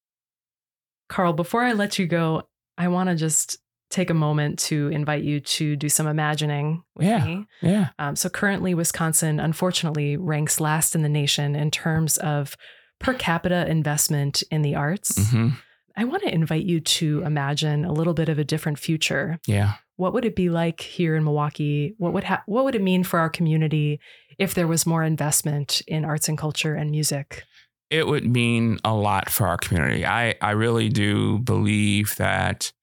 Carl, 1.09 1.33
before 1.33 1.63
I 1.63 1.73
let 1.73 1.97
you 1.97 2.05
go, 2.05 2.43
I 2.77 2.87
want 2.89 3.09
to 3.09 3.15
just 3.15 3.57
take 3.95 4.09
a 4.09 4.13
moment 4.13 4.59
to 4.59 4.89
invite 4.89 5.23
you 5.23 5.39
to 5.39 5.75
do 5.75 5.89
some 5.89 6.07
imagining 6.07 6.83
with 6.95 7.07
Yeah. 7.07 7.25
me. 7.25 7.45
Yeah. 7.61 7.89
Um, 7.97 8.15
so 8.15 8.29
currently, 8.29 8.73
Wisconsin 8.73 9.39
unfortunately 9.39 10.17
ranks 10.17 10.59
last 10.59 10.95
in 10.95 11.01
the 11.01 11.09
nation 11.09 11.55
in 11.55 11.71
terms 11.71 12.17
of 12.17 12.55
per 12.99 13.13
capita 13.13 13.69
investment 13.69 14.43
in 14.51 14.61
the 14.61 14.75
arts. 14.75 15.29
hmm 15.31 15.49
I 15.97 16.03
want 16.03 16.23
to 16.23 16.33
invite 16.33 16.65
you 16.65 16.81
to 16.81 17.23
imagine 17.23 17.85
a 17.85 17.93
little 17.93 18.13
bit 18.13 18.27
of 18.27 18.37
a 18.37 18.43
different 18.43 18.77
future. 18.79 19.39
Yeah. 19.47 19.75
What 19.95 20.11
would 20.13 20.25
it 20.25 20.35
be 20.35 20.49
like 20.49 20.81
here 20.81 21.15
in 21.15 21.23
Milwaukee? 21.23 21.95
What 21.97 22.11
would 22.11 22.25
ha- 22.25 22.43
what 22.47 22.65
would 22.65 22.75
it 22.75 22.81
mean 22.81 23.05
for 23.05 23.17
our 23.17 23.29
community 23.29 24.01
if 24.37 24.53
there 24.55 24.67
was 24.67 24.85
more 24.85 25.03
investment 25.05 25.81
in 25.87 26.03
arts 26.03 26.27
and 26.27 26.37
culture 26.37 26.75
and 26.75 26.91
music? 26.91 27.43
it 27.91 28.07
would 28.07 28.25
mean 28.25 28.79
a 28.83 28.93
lot 28.93 29.29
for 29.29 29.47
our 29.47 29.57
community. 29.57 30.03
I, 30.05 30.33
I 30.41 30.51
really 30.51 30.89
do 30.89 31.37
believe 31.39 32.15
that 32.17 32.73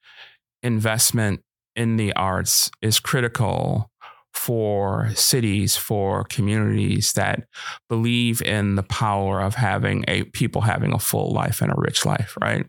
investment 0.62 1.42
in 1.75 1.96
the 1.96 2.12
arts 2.14 2.70
is 2.81 3.01
critical 3.01 3.90
for 4.35 5.11
cities, 5.14 5.77
for 5.77 6.25
communities 6.25 7.12
that 7.12 7.46
believe 7.88 8.40
in 8.42 8.77
the 8.77 8.83
power 8.83 9.40
of 9.40 9.55
having 9.55 10.05
a 10.09 10.25
people 10.25 10.62
having 10.62 10.92
a 10.92 10.98
full 10.98 11.33
life 11.33 11.61
and 11.61 11.70
a 11.70 11.77
rich 11.79 12.07
life, 12.07 12.37
right? 12.40 12.66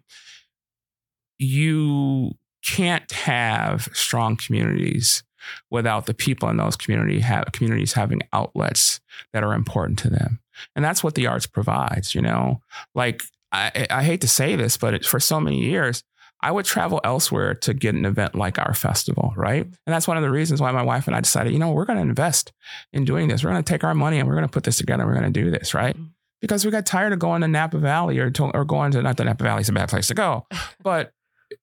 You 1.40 2.34
can't 2.64 3.12
have 3.12 3.90
strong 3.94 4.36
communities 4.36 5.24
without 5.70 6.06
the 6.06 6.14
people 6.14 6.50
in 6.50 6.58
those 6.58 6.76
community 6.76 7.20
have, 7.20 7.46
communities 7.52 7.94
having 7.94 8.22
outlets 8.32 9.02
that 9.34 9.44
are 9.44 9.54
important 9.54 10.00
to 10.00 10.10
them. 10.10 10.40
And 10.76 10.84
that's 10.84 11.04
what 11.04 11.16
the 11.16 11.28
arts 11.28 11.48
provides, 11.48 12.16
you 12.16 12.22
know. 12.22 12.62
Like 12.96 13.22
I, 13.52 13.88
I 13.90 14.04
hate 14.04 14.22
to 14.22 14.28
say 14.28 14.56
this, 14.56 14.78
but 14.78 14.94
it, 14.94 15.06
for 15.06 15.20
so 15.20 15.40
many 15.40 15.60
years, 15.60 16.04
I 16.44 16.52
would 16.52 16.66
travel 16.66 17.00
elsewhere 17.04 17.56
to 17.56 17.74
get 17.74 17.96
an 17.96 18.06
event 18.06 18.36
like 18.36 18.60
our 18.60 18.74
festival, 18.74 19.34
right? 19.36 19.64
And 19.64 19.76
that's 19.86 20.08
one 20.08 20.18
of 20.18 20.24
the 20.24 20.30
reasons 20.30 20.60
why 20.62 20.72
my 20.72 20.84
wife 20.84 21.08
and 21.08 21.16
I 21.16 21.22
decided, 21.22 21.54
you 21.54 21.60
know, 21.60 21.72
we're 21.72 21.86
going 21.86 21.98
to 21.98 22.04
invest 22.04 22.52
in 22.92 23.06
doing 23.06 23.30
this. 23.30 23.44
We're 23.44 23.52
going 23.52 23.64
to 23.64 23.68
take 23.74 23.84
our 23.84 23.96
money 23.96 24.20
and 24.20 24.28
we're 24.28 24.36
going 24.36 24.48
to 24.48 24.52
put 24.52 24.64
this 24.66 24.78
together. 24.78 25.06
We're 25.06 25.14
going 25.20 25.32
to 25.34 25.42
do 25.44 25.50
this, 25.50 25.74
right? 25.74 25.98
Mhm. 25.98 26.10
Because 26.42 26.66
we 26.66 26.72
got 26.72 26.86
tired 26.86 27.14
of 27.14 27.20
going 27.20 27.42
to 27.42 27.48
Napa 27.48 27.78
Valley 27.80 28.20
or 28.20 28.30
to, 28.32 28.44
or 28.54 28.66
going 28.66 28.92
to 28.92 29.02
not 29.02 29.16
the 29.18 29.24
Napa 29.24 29.44
Valley 29.44 29.62
is 29.62 29.70
a 29.70 29.74
bad 29.74 29.88
place 29.90 30.08
to 30.08 30.14
go, 30.14 30.46
but 30.84 31.14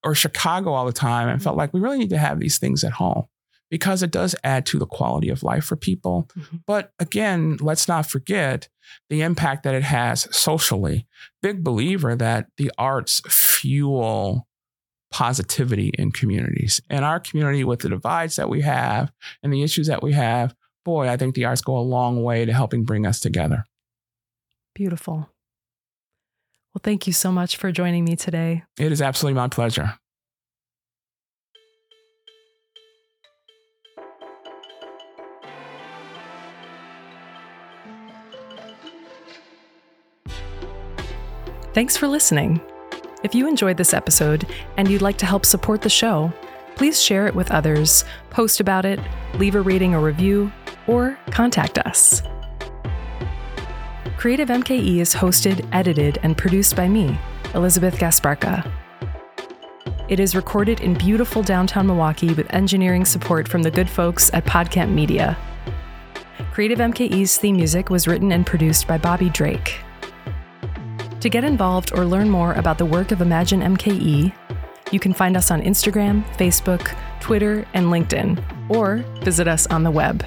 or 0.03 0.15
Chicago 0.15 0.73
all 0.73 0.87
the 0.87 0.93
time, 0.93 1.29
and 1.29 1.43
felt 1.43 1.57
like 1.59 1.75
we 1.75 1.81
really 1.81 1.99
need 1.99 2.11
to 2.11 2.19
have 2.19 2.41
these 2.41 2.57
things 2.59 2.83
at 2.83 2.93
home 2.93 3.25
because 3.71 4.03
it 4.03 4.11
does 4.11 4.35
add 4.43 4.65
to 4.67 4.79
the 4.79 4.87
quality 4.87 5.29
of 5.29 5.43
life 5.43 5.65
for 5.65 5.77
people. 5.77 6.29
Mhm. 6.39 6.63
But 6.67 6.93
again, 6.99 7.59
let's 7.61 7.87
not 7.87 8.07
forget 8.07 8.69
the 9.11 9.21
impact 9.21 9.65
that 9.65 9.75
it 9.75 9.83
has 9.83 10.27
socially. 10.35 11.07
Big 11.43 11.63
believer 11.63 12.17
that 12.17 12.47
the 12.57 12.73
arts 12.79 13.21
fuel 13.29 14.47
positivity 15.11 15.93
in 15.99 16.13
communities. 16.13 16.81
And 16.89 17.05
our 17.05 17.21
community, 17.21 17.65
with 17.65 17.81
the 17.81 17.89
divides 17.89 18.37
that 18.37 18.49
we 18.49 18.63
have 18.63 19.13
and 19.43 19.53
the 19.53 19.63
issues 19.63 19.87
that 19.89 20.03
we 20.03 20.13
have, 20.13 20.55
boy, 20.85 21.09
I 21.09 21.17
think 21.17 21.35
the 21.35 21.45
arts 21.45 21.61
go 21.61 21.77
a 21.77 21.81
long 21.81 22.23
way 22.23 22.45
to 22.45 22.53
helping 22.53 22.85
bring 22.85 23.07
us 23.07 23.21
together. 23.21 23.65
Beautiful. 24.75 25.29
Well, 26.73 26.81
thank 26.83 27.07
you 27.07 27.13
so 27.13 27.33
much 27.33 27.57
for 27.57 27.73
joining 27.73 28.05
me 28.05 28.15
today. 28.15 28.63
It 28.79 28.93
is 28.93 29.03
absolutely 29.03 29.35
my 29.35 29.49
pleasure. 29.49 29.95
Thanks 41.73 41.97
for 41.97 42.09
listening. 42.09 42.61
If 43.23 43.35
you 43.35 43.47
enjoyed 43.47 43.77
this 43.77 43.93
episode 43.93 44.47
and 44.79 44.89
you'd 44.89 45.03
like 45.03 45.19
to 45.19 45.27
help 45.27 45.45
support 45.45 45.83
the 45.83 45.91
show, 45.91 46.33
please 46.75 47.03
share 47.03 47.27
it 47.27 47.35
with 47.35 47.51
others, 47.51 48.05
post 48.31 48.61
about 48.61 48.87
it, 48.87 48.99
leave 49.35 49.55
a 49.55 49.61
rating 49.61 49.95
or 49.95 50.01
review, 50.01 50.51
or 50.87 51.19
contact 51.31 51.79
us. 51.79 52.23
Creative 54.17 54.49
MKE 54.49 54.99
is 54.99 55.15
hosted, 55.15 55.69
edited, 55.73 56.19
and 56.23 56.37
produced 56.37 56.77
by 56.77 56.89
me, 56.89 57.19
Elizabeth 57.55 57.97
Gasparka. 57.97 58.71
It 60.09 60.19
is 60.19 60.35
recorded 60.35 60.81
in 60.81 60.95
beautiful 60.95 61.43
downtown 61.43 61.87
Milwaukee 61.87 62.33
with 62.33 62.53
engineering 62.55 63.05
support 63.05 63.47
from 63.47 63.63
the 63.63 63.71
good 63.71 63.89
folks 63.89 64.31
at 64.33 64.47
Podcamp 64.47 64.93
Media. 64.93 65.37
Creative 66.53 66.79
MKE's 66.79 67.37
theme 67.37 67.57
music 67.57 67.91
was 67.91 68.09
written 68.09 68.33
and 68.33 68.47
produced 68.47 68.89
by 68.89 68.97
Bobby 68.97 69.29
Drake. 69.29 69.81
To 71.21 71.29
get 71.29 71.45
involved 71.45 71.93
or 71.93 72.07
learn 72.07 72.31
more 72.31 72.55
about 72.55 72.79
the 72.79 72.87
work 72.87 73.13
of 73.13 73.21
Imagine 73.21 73.61
MKE, 73.61 74.33
you 74.91 74.99
can 74.99 75.13
find 75.13 75.37
us 75.37 75.51
on 75.51 75.61
Instagram, 75.61 76.25
Facebook, 76.37 76.97
Twitter, 77.21 77.67
and 77.75 77.89
LinkedIn, 77.89 78.43
or 78.71 79.05
visit 79.23 79.47
us 79.47 79.67
on 79.67 79.83
the 79.83 79.91
web. 79.91 80.25